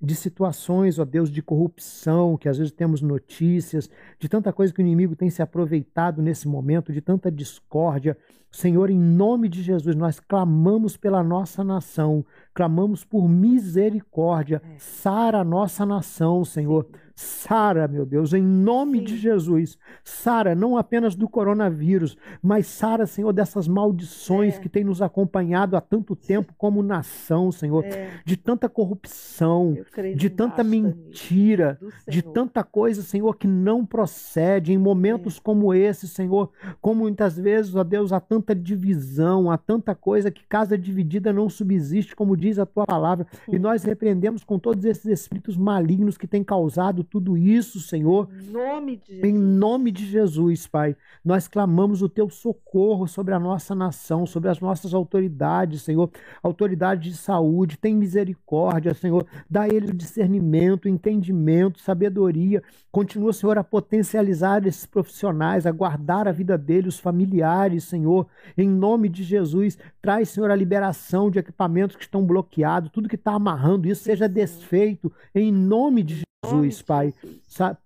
de 0.00 0.14
situações, 0.14 0.98
ó 0.98 1.04
Deus, 1.04 1.30
de 1.30 1.42
corrupção, 1.42 2.36
que 2.36 2.48
às 2.48 2.56
vezes 2.58 2.72
temos 2.72 3.02
notícias, 3.02 3.90
de 4.18 4.28
tanta 4.28 4.52
coisa 4.52 4.72
que 4.72 4.80
o 4.80 4.86
inimigo 4.86 5.16
tem 5.16 5.28
se 5.28 5.42
aproveitado 5.42 6.22
nesse 6.22 6.46
momento, 6.46 6.92
de 6.92 7.00
tanta 7.00 7.30
discórdia. 7.30 8.16
Senhor, 8.50 8.90
em 8.90 8.98
nome 8.98 9.48
de 9.48 9.62
Jesus, 9.62 9.94
nós 9.94 10.20
clamamos 10.20 10.96
pela 10.96 11.22
nossa 11.22 11.62
nação, 11.62 12.24
clamamos 12.54 13.04
por 13.04 13.28
misericórdia. 13.28 14.62
É. 14.64 14.78
Sara 14.78 15.40
a 15.40 15.44
nossa 15.44 15.84
nação, 15.84 16.44
Senhor. 16.44 16.86
Sara, 17.20 17.88
meu 17.88 18.06
Deus, 18.06 18.32
em 18.32 18.40
nome 18.42 18.98
Sim. 18.98 19.04
de 19.06 19.16
Jesus. 19.16 19.76
Sara, 20.04 20.54
não 20.54 20.76
apenas 20.76 21.16
do 21.16 21.28
coronavírus, 21.28 22.16
mas 22.40 22.68
Sara, 22.68 23.06
Senhor, 23.06 23.32
dessas 23.32 23.66
maldições 23.66 24.56
É. 24.56 24.60
que 24.60 24.68
têm 24.68 24.84
nos 24.84 25.02
acompanhado 25.02 25.76
há 25.76 25.80
tanto 25.80 26.14
tempo 26.14 26.54
como 26.56 26.80
nação, 26.80 27.50
Senhor. 27.50 27.84
É, 27.84 28.08
De 28.24 28.36
tanta 28.36 28.68
corrupção, 28.68 29.76
de 30.14 30.30
tanta 30.30 30.62
mentira, 30.62 31.76
de 32.06 32.22
tanta 32.22 32.62
coisa, 32.62 33.02
Senhor, 33.02 33.36
que 33.36 33.48
não 33.48 33.84
procede 33.84 34.72
em 34.72 34.78
momentos 34.78 35.40
como 35.40 35.74
esse, 35.74 36.06
Senhor. 36.06 36.52
Como 36.80 37.00
muitas 37.00 37.36
vezes, 37.36 37.74
ó 37.74 37.82
Deus, 37.82 38.12
há 38.12 38.20
tanta 38.20 38.54
divisão, 38.54 39.50
há 39.50 39.58
tanta 39.58 39.92
coisa 39.92 40.30
que 40.30 40.46
casa 40.46 40.78
dividida 40.78 41.32
não 41.32 41.48
subsiste, 41.48 42.14
como 42.14 42.36
diz 42.36 42.60
a 42.60 42.66
tua 42.66 42.86
palavra. 42.86 43.26
E 43.48 43.58
nós 43.58 43.82
repreendemos 43.82 44.44
com 44.44 44.56
todos 44.56 44.84
esses 44.84 45.06
espíritos 45.06 45.56
malignos 45.56 46.16
que 46.16 46.26
têm 46.28 46.44
causado 46.44 47.07
tudo 47.08 47.36
isso, 47.36 47.80
Senhor. 47.80 48.28
Em 48.32 48.50
nome 48.50 48.96
de 48.96 49.14
Em 49.14 49.32
Jesus. 49.32 49.58
nome 49.58 49.90
de 49.90 50.06
Jesus, 50.06 50.66
Pai, 50.66 50.96
nós 51.24 51.48
clamamos 51.48 52.02
o 52.02 52.08
teu 52.08 52.28
socorro 52.28 53.06
sobre 53.06 53.34
a 53.34 53.38
nossa 53.38 53.74
nação, 53.74 54.26
sobre 54.26 54.48
as 54.50 54.60
nossas 54.60 54.94
autoridades, 54.94 55.82
Senhor. 55.82 56.10
Autoridade 56.42 57.10
de 57.10 57.16
saúde, 57.16 57.78
tem 57.78 57.94
misericórdia, 57.94 58.94
Senhor. 58.94 59.26
Dá 59.48 59.62
a 59.62 59.68
eles 59.68 59.90
o 59.90 59.94
discernimento, 59.94 60.88
entendimento, 60.88 61.80
sabedoria. 61.80 62.62
Continua, 62.90 63.32
Senhor, 63.32 63.58
a 63.58 63.64
potencializar 63.64 64.66
esses 64.66 64.86
profissionais, 64.86 65.66
a 65.66 65.72
guardar 65.72 66.28
a 66.28 66.32
vida 66.32 66.56
deles, 66.58 66.94
os 66.94 67.00
familiares, 67.00 67.84
Senhor. 67.84 68.26
Em 68.56 68.68
nome 68.68 69.08
de 69.08 69.22
Jesus, 69.22 69.78
traz, 70.08 70.30
Senhor, 70.30 70.50
a 70.50 70.56
liberação 70.56 71.30
de 71.30 71.38
equipamentos 71.38 71.94
que 71.94 72.02
estão 72.02 72.24
bloqueados, 72.24 72.88
tudo 72.90 73.10
que 73.10 73.14
está 73.14 73.32
amarrando 73.32 73.86
isso 73.86 74.04
seja 74.04 74.26
desfeito. 74.26 75.12
Em 75.34 75.52
nome 75.52 76.02
de 76.02 76.22
Jesus, 76.46 76.80
Pai. 76.80 77.12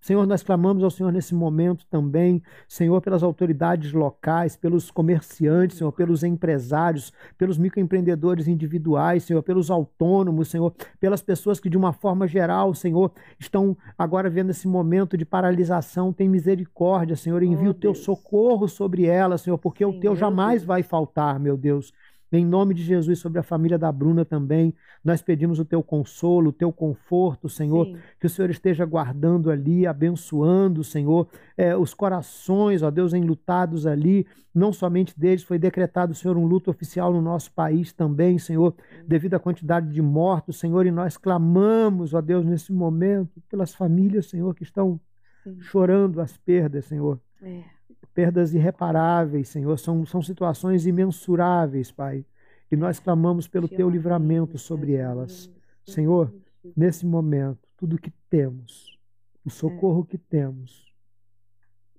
Senhor, 0.01 0.25
nós 0.25 0.41
clamamos 0.43 0.85
ao 0.85 0.91
Senhor 0.91 1.11
nesse 1.11 1.35
momento 1.35 1.85
também, 1.91 2.41
Senhor, 2.69 3.01
pelas 3.01 3.25
autoridades 3.25 3.93
locais, 3.93 4.55
pelos 4.57 4.89
comerciantes, 4.89 5.79
Senhor, 5.79 5.91
pelos 5.91 6.23
empresários, 6.23 7.13
pelos 7.37 7.59
microempreendedores 7.59 8.47
individuais, 8.47 9.25
Senhor, 9.25 9.43
pelos 9.43 9.69
autônomos, 9.69 10.49
Senhor, 10.49 10.73
pelas 11.01 11.23
pessoas 11.23 11.59
que 11.59 11.69
de 11.71 11.77
uma 11.77 11.93
forma 11.93 12.29
geral, 12.29 12.73
Senhor, 12.73 13.11
estão 13.37 13.77
agora 13.99 14.31
vendo 14.31 14.51
esse 14.51 14.69
momento 14.69 15.17
de 15.17 15.25
paralisação. 15.25 16.13
Tem 16.13 16.29
misericórdia, 16.29 17.17
Senhor, 17.17 17.43
envia 17.43 17.69
Oh, 17.69 17.71
o 17.71 17.75
teu 17.75 17.93
Deus. 17.95 18.05
socorro 18.05 18.69
sobre 18.69 19.07
elas, 19.07 19.41
Senhor, 19.41 19.59
porque 19.59 19.85
o 19.85 19.93
Sim, 19.93 20.01
teu 20.01 20.13
meu 20.13 20.21
jamais 20.21 20.61
Deus. 20.61 20.67
vai 20.67 20.83
faltar, 20.85 21.41
meu 21.41 21.57
Deus. 21.57 21.93
Em 22.33 22.47
nome 22.47 22.73
de 22.73 22.83
Jesus, 22.83 23.19
sobre 23.19 23.39
a 23.39 23.43
família 23.43 23.79
da 23.79 23.93
Bruna 23.93 24.25
também, 24.25 24.75
nós 25.05 25.21
pedimos 25.21 25.59
o 25.59 25.65
teu 25.67 25.83
consolo, 25.83 26.49
o 26.49 26.53
teu 26.53 26.73
conforto, 26.73 27.47
Senhor, 27.47 27.87
Sim. 27.87 27.97
que 28.19 28.27
o 28.27 28.31
Senhor 28.31 28.51
esteja 28.51 28.87
guardando 28.87 29.51
ali, 29.51 29.87
abençoando, 29.87 30.83
Senhor, 30.83 31.29
eh, 31.59 31.77
os 31.77 31.93
corações, 31.93 32.83
ó 32.83 32.91
Deus, 32.91 33.13
enlutados 33.13 33.87
ali, 33.87 34.27
não 34.55 34.73
somente 34.73 35.19
deles, 35.19 35.43
foi 35.43 35.59
decretado, 35.59 36.15
Senhor, 36.15 36.39
um 36.39 36.47
luto 36.47 36.71
oficial 36.71 37.13
no 37.13 37.21
nosso 37.21 37.53
país 37.53 37.93
também, 37.93 38.39
Senhor, 38.39 38.75
devido 39.07 39.35
à 39.35 39.39
quantidade 39.39 39.93
de 39.93 40.01
mortos, 40.01 40.59
Senhor, 40.59 40.87
e 40.87 40.91
nós 40.91 41.19
clamamos, 41.19 42.15
ó 42.15 42.21
Deus, 42.23 42.47
nesse 42.47 42.73
momento, 42.73 43.43
pelas 43.51 43.75
famílias, 43.75 44.27
Senhor, 44.27 44.55
que 44.55 44.63
estão 44.63 44.99
Sim. 45.45 45.61
chorando 45.61 46.19
as 46.21 46.37
perdas, 46.37 46.87
Senhor, 46.87 47.21
É. 47.43 47.65
perdas 48.07 48.55
irreparáveis, 48.55 49.49
Senhor, 49.49 49.79
são, 49.79 50.05
são 50.05 50.23
situações 50.23 50.87
imensuráveis, 50.87 51.91
Pai, 51.91 52.25
e 52.71 52.77
nós 52.77 52.99
clamamos 52.99 53.47
pelo 53.47 53.69
Te 53.69 53.77
teu 53.77 53.89
livramento 53.89 54.59
sobre 54.59 54.95
elas. 54.95 55.51
Senhor, 55.85 56.33
nesse 56.77 57.05
momento, 57.05 57.69
tudo 57.77 57.99
que 57.99 58.11
temos, 58.29 58.99
o 59.45 59.51
socorro 59.51 60.05
que 60.05 60.17
temos, 60.17 60.93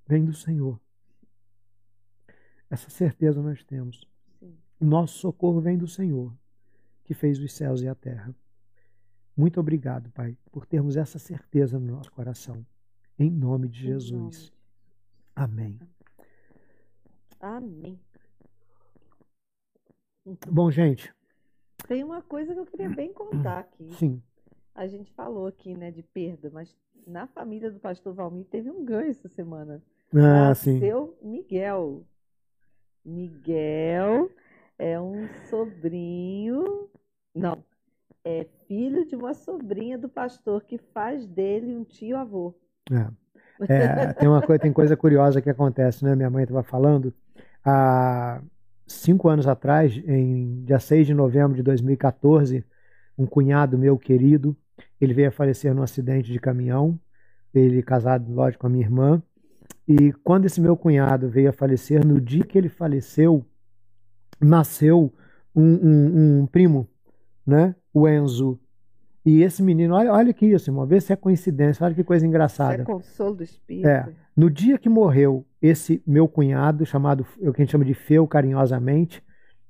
vem 0.07 0.23
do 0.23 0.33
Senhor. 0.33 0.79
Essa 2.69 2.89
certeza 2.89 3.41
nós 3.41 3.63
temos. 3.63 4.07
O 4.79 4.85
nosso 4.85 5.19
socorro 5.19 5.61
vem 5.61 5.77
do 5.77 5.87
Senhor, 5.87 6.33
que 7.03 7.13
fez 7.13 7.39
os 7.39 7.53
céus 7.53 7.81
e 7.81 7.87
a 7.87 7.95
terra. 7.95 8.33
Muito 9.35 9.59
obrigado, 9.59 10.09
Pai, 10.11 10.37
por 10.51 10.65
termos 10.65 10.95
essa 10.95 11.17
certeza 11.17 11.79
no 11.79 11.91
nosso 11.95 12.11
coração. 12.11 12.65
Em 13.17 13.29
nome 13.29 13.67
de 13.67 13.79
Jesus. 13.79 14.51
Amém. 15.35 15.79
Amém. 17.43 17.99
Bom, 20.47 20.71
gente, 20.71 21.13
Tem 21.89 22.01
uma 22.01 22.21
coisa 22.21 22.53
que 22.53 22.59
eu 22.61 22.65
queria 22.65 22.89
bem 22.89 23.11
contar 23.11 23.59
aqui. 23.59 23.93
sim. 23.95 24.23
A 24.73 24.87
gente 24.87 25.11
falou 25.11 25.45
aqui, 25.45 25.75
né, 25.75 25.91
de 25.91 26.01
perda, 26.01 26.49
mas 26.49 26.73
na 27.05 27.27
família 27.27 27.69
do 27.69 27.79
pastor 27.81 28.13
Valmir 28.13 28.45
teve 28.45 28.71
um 28.71 28.85
ganho 28.85 29.09
essa 29.11 29.27
semana. 29.27 29.83
Ah, 30.15 30.55
sim. 30.55 30.75
nasceu 30.75 31.17
Miguel. 31.21 32.05
Miguel 33.03 34.31
é 34.79 34.99
um 34.99 35.27
sobrinho, 35.49 36.89
não, 37.35 37.61
é 38.23 38.45
filho 38.67 39.05
de 39.05 39.15
uma 39.17 39.33
sobrinha 39.33 39.97
do 39.97 40.07
pastor 40.07 40.63
que 40.63 40.77
faz 40.77 41.27
dele 41.27 41.75
um 41.75 41.83
tio-avô. 41.83 42.55
É. 42.89 43.11
É, 43.67 44.13
tem 44.13 44.27
uma 44.27 44.41
coisa, 44.41 44.59
tem 44.59 44.73
coisa 44.73 44.97
curiosa 44.97 45.41
que 45.41 45.49
acontece, 45.49 46.03
né? 46.03 46.15
Minha 46.15 46.29
mãe 46.29 46.43
estava 46.43 46.63
falando. 46.63 47.13
Há 47.63 48.41
cinco 48.85 49.29
anos 49.29 49.47
atrás, 49.47 49.95
em 50.05 50.63
dia 50.63 50.79
6 50.79 51.07
de 51.07 51.13
novembro 51.13 51.55
de 51.55 51.63
2014, 51.63 52.63
um 53.17 53.25
cunhado 53.25 53.77
meu 53.77 53.97
querido, 53.97 54.55
ele 54.99 55.13
veio 55.13 55.29
a 55.29 55.31
falecer 55.31 55.73
num 55.73 55.83
acidente 55.83 56.31
de 56.31 56.39
caminhão. 56.39 56.99
Ele 57.53 57.83
casado, 57.83 58.31
lógico, 58.33 58.61
com 58.61 58.67
a 58.67 58.69
minha 58.69 58.83
irmã. 58.83 59.21
E 59.87 60.11
quando 60.23 60.45
esse 60.45 60.59
meu 60.59 60.75
cunhado 60.75 61.29
veio 61.29 61.49
a 61.49 61.53
falecer, 61.53 62.05
no 62.05 62.19
dia 62.19 62.43
que 62.43 62.57
ele 62.57 62.69
faleceu, 62.69 63.45
nasceu 64.39 65.13
um, 65.55 65.63
um, 65.63 66.41
um 66.41 66.47
primo, 66.47 66.87
né? 67.45 67.75
O 67.93 68.07
Enzo. 68.07 68.59
E 69.25 69.41
esse 69.41 69.63
menino, 69.63 69.95
olha, 69.95 70.11
olha 70.11 70.31
aqui, 70.31 70.53
assim, 70.53 70.69
uma 70.69 70.85
vez 70.85 71.05
se 71.05 71.13
é 71.13 71.15
coincidência, 71.15 71.85
olha 71.85 71.95
que 71.95 72.03
coisa 72.03 72.27
engraçada. 72.27 72.73
Isso 72.73 72.81
é 72.81 72.85
consolo 72.85 73.35
do 73.35 73.43
espírito. 73.43 73.87
É. 73.87 74.09
No 74.35 74.49
dia 74.49 74.77
que 74.77 74.89
morreu 74.89 75.45
esse 75.61 76.03
meu 76.05 76.27
cunhado, 76.27 76.85
chamado, 76.85 77.25
o 77.39 77.53
que 77.53 77.61
a 77.61 77.63
gente 77.63 77.71
chama 77.71 77.85
de 77.85 77.93
Feu 77.93 78.27
carinhosamente, 78.27 79.23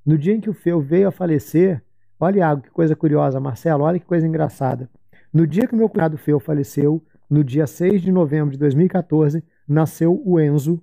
no 0.04 0.18
dia 0.18 0.34
em 0.34 0.41
que 0.41 0.49
o 0.49 0.54
Feu 0.54 0.82
veio 0.82 1.08
a 1.08 1.12
falecer, 1.12 1.84
olha 2.20 2.47
algo 2.47 2.64
que 2.64 2.72
coisa 2.72 2.95
curiosa, 2.95 3.39
Marcelo, 3.39 3.84
olha 3.84 3.99
que 3.99 4.06
coisa 4.06 4.26
engraçada. 4.26 4.89
No 5.32 5.45
dia 5.45 5.68
que 5.68 5.74
o 5.74 5.78
meu 5.78 5.88
cunhado 5.88 6.18
Feu 6.18 6.39
faleceu, 6.39 7.04
no 7.30 7.43
dia 7.43 7.68
6 7.68 8.01
de 8.01 8.12
novembro 8.12 8.51
de 8.51 8.58
2014, 8.58 9.43
nasceu 9.68 10.22
o 10.26 10.39
Enzo, 10.39 10.82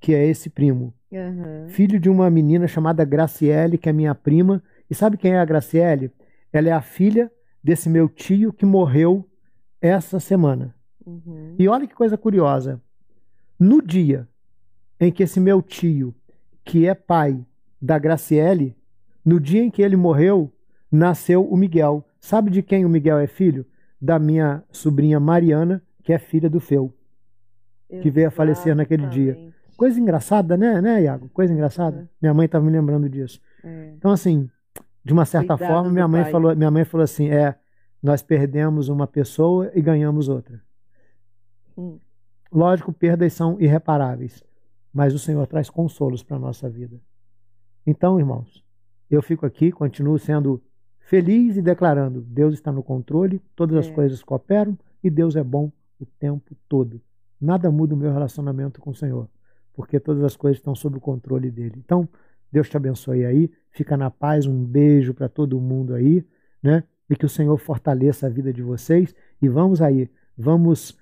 que 0.00 0.14
é 0.14 0.26
esse 0.26 0.50
primo. 0.50 0.92
Uhum. 1.10 1.68
Filho 1.68 2.00
de 2.00 2.08
uma 2.08 2.28
menina 2.30 2.66
chamada 2.66 3.04
Graciele, 3.04 3.78
que 3.78 3.88
é 3.88 3.92
minha 3.92 4.14
prima. 4.14 4.62
E 4.90 4.94
sabe 4.94 5.16
quem 5.16 5.32
é 5.32 5.38
a 5.38 5.44
Graciele? 5.44 6.10
Ela 6.52 6.68
é 6.68 6.72
a 6.72 6.80
filha 6.80 7.30
desse 7.66 7.90
meu 7.90 8.08
tio 8.08 8.52
que 8.52 8.64
morreu 8.64 9.28
essa 9.80 10.20
semana. 10.20 10.72
Uhum. 11.04 11.56
E 11.58 11.66
olha 11.66 11.84
que 11.84 11.96
coisa 11.96 12.16
curiosa. 12.16 12.80
No 13.58 13.82
dia 13.82 14.28
em 15.00 15.10
que 15.10 15.24
esse 15.24 15.40
meu 15.40 15.60
tio, 15.60 16.14
que 16.64 16.86
é 16.86 16.94
pai 16.94 17.44
da 17.82 17.98
Graciele, 17.98 18.76
no 19.24 19.40
dia 19.40 19.64
em 19.64 19.70
que 19.70 19.82
ele 19.82 19.96
morreu, 19.96 20.52
nasceu 20.92 21.44
o 21.44 21.56
Miguel. 21.56 22.08
Sabe 22.20 22.52
de 22.52 22.62
quem 22.62 22.84
o 22.84 22.88
Miguel 22.88 23.18
é 23.18 23.26
filho? 23.26 23.66
Da 24.00 24.16
minha 24.16 24.62
sobrinha 24.70 25.18
Mariana, 25.18 25.82
que 26.04 26.12
é 26.12 26.18
filha 26.18 26.48
do 26.48 26.60
Feu, 26.60 26.94
que 28.00 28.10
veio 28.10 28.28
a 28.28 28.30
falecer 28.30 28.76
naquele 28.76 29.08
dia. 29.08 29.52
Coisa 29.76 29.98
engraçada, 29.98 30.56
né, 30.56 30.80
né, 30.80 31.02
Iago? 31.02 31.28
Coisa 31.30 31.52
engraçada. 31.52 32.02
É. 32.02 32.06
Minha 32.22 32.32
mãe 32.32 32.46
estava 32.46 32.64
me 32.64 32.70
lembrando 32.70 33.08
disso. 33.08 33.40
É. 33.64 33.94
Então, 33.96 34.12
assim, 34.12 34.48
de 35.06 35.12
uma 35.12 35.24
certa 35.24 35.56
Cuidado 35.56 35.72
forma, 35.72 35.90
minha 35.92 36.08
mãe 36.08 36.22
pai. 36.24 36.32
falou, 36.32 36.56
minha 36.56 36.70
mãe 36.70 36.84
falou 36.84 37.04
assim, 37.04 37.28
é, 37.30 37.54
nós 38.02 38.22
perdemos 38.22 38.88
uma 38.88 39.06
pessoa 39.06 39.70
e 39.72 39.80
ganhamos 39.80 40.28
outra. 40.28 40.60
Hum. 41.78 42.00
Lógico, 42.50 42.92
perdas 42.92 43.32
são 43.32 43.60
irreparáveis, 43.60 44.42
mas 44.92 45.14
o 45.14 45.18
Senhor 45.18 45.46
traz 45.46 45.70
consolos 45.70 46.24
para 46.24 46.36
a 46.36 46.40
nossa 46.40 46.68
vida. 46.68 47.00
Então, 47.86 48.18
irmãos, 48.18 48.64
eu 49.08 49.22
fico 49.22 49.46
aqui, 49.46 49.70
continuo 49.70 50.18
sendo 50.18 50.60
feliz 50.98 51.56
e 51.56 51.62
declarando: 51.62 52.20
Deus 52.22 52.54
está 52.54 52.72
no 52.72 52.82
controle, 52.82 53.40
todas 53.54 53.76
as 53.76 53.86
É. 53.86 53.92
coisas 53.92 54.24
cooperam 54.24 54.76
e 55.04 55.08
Deus 55.08 55.36
é 55.36 55.44
bom 55.44 55.70
o 56.00 56.06
tempo 56.18 56.52
todo. 56.68 57.00
Nada 57.40 57.70
muda 57.70 57.94
o 57.94 57.96
meu 57.96 58.12
relacionamento 58.12 58.80
com 58.80 58.90
o 58.90 58.94
Senhor, 58.94 59.28
porque 59.72 60.00
todas 60.00 60.24
as 60.24 60.34
coisas 60.36 60.58
estão 60.58 60.74
sob 60.74 60.96
o 60.96 61.00
controle 61.00 61.48
dele. 61.48 61.74
Então, 61.78 62.08
Deus 62.50 62.68
te 62.68 62.76
abençoe 62.76 63.24
aí, 63.24 63.50
fica 63.70 63.96
na 63.96 64.10
paz, 64.10 64.46
um 64.46 64.64
beijo 64.64 65.12
para 65.12 65.28
todo 65.28 65.60
mundo 65.60 65.94
aí, 65.94 66.24
né? 66.62 66.84
E 67.08 67.14
que 67.16 67.26
o 67.26 67.28
Senhor 67.28 67.56
fortaleça 67.58 68.26
a 68.26 68.30
vida 68.30 68.52
de 68.52 68.62
vocês 68.62 69.14
e 69.40 69.48
vamos 69.48 69.80
aí, 69.80 70.10
vamos 70.36 70.98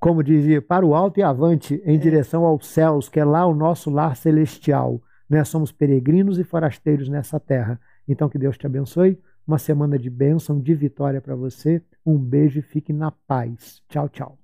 como 0.00 0.22
dizia, 0.22 0.62
para 0.62 0.86
o 0.86 0.94
alto 0.94 1.18
e 1.18 1.22
avante 1.22 1.82
em 1.84 1.96
É. 1.96 1.98
direção 1.98 2.44
aos 2.44 2.68
céus, 2.68 3.08
que 3.08 3.18
é 3.18 3.24
lá 3.24 3.44
o 3.46 3.54
nosso 3.54 3.90
lar 3.90 4.16
celestial. 4.16 5.02
Né? 5.28 5.42
Somos 5.44 5.72
peregrinos 5.72 6.38
e 6.38 6.44
forasteiros 6.44 7.08
nessa 7.08 7.40
terra. 7.40 7.80
Então 8.06 8.28
que 8.28 8.38
Deus 8.38 8.56
te 8.56 8.64
abençoe. 8.66 9.18
Uma 9.46 9.58
semana 9.58 9.98
de 9.98 10.08
bênção, 10.08 10.60
de 10.60 10.74
vitória 10.74 11.20
para 11.20 11.34
você. 11.34 11.82
Um 12.06 12.16
beijo 12.16 12.60
e 12.60 12.62
fique 12.62 12.92
na 12.92 13.10
paz. 13.10 13.82
Tchau, 13.88 14.08
tchau. 14.08 14.37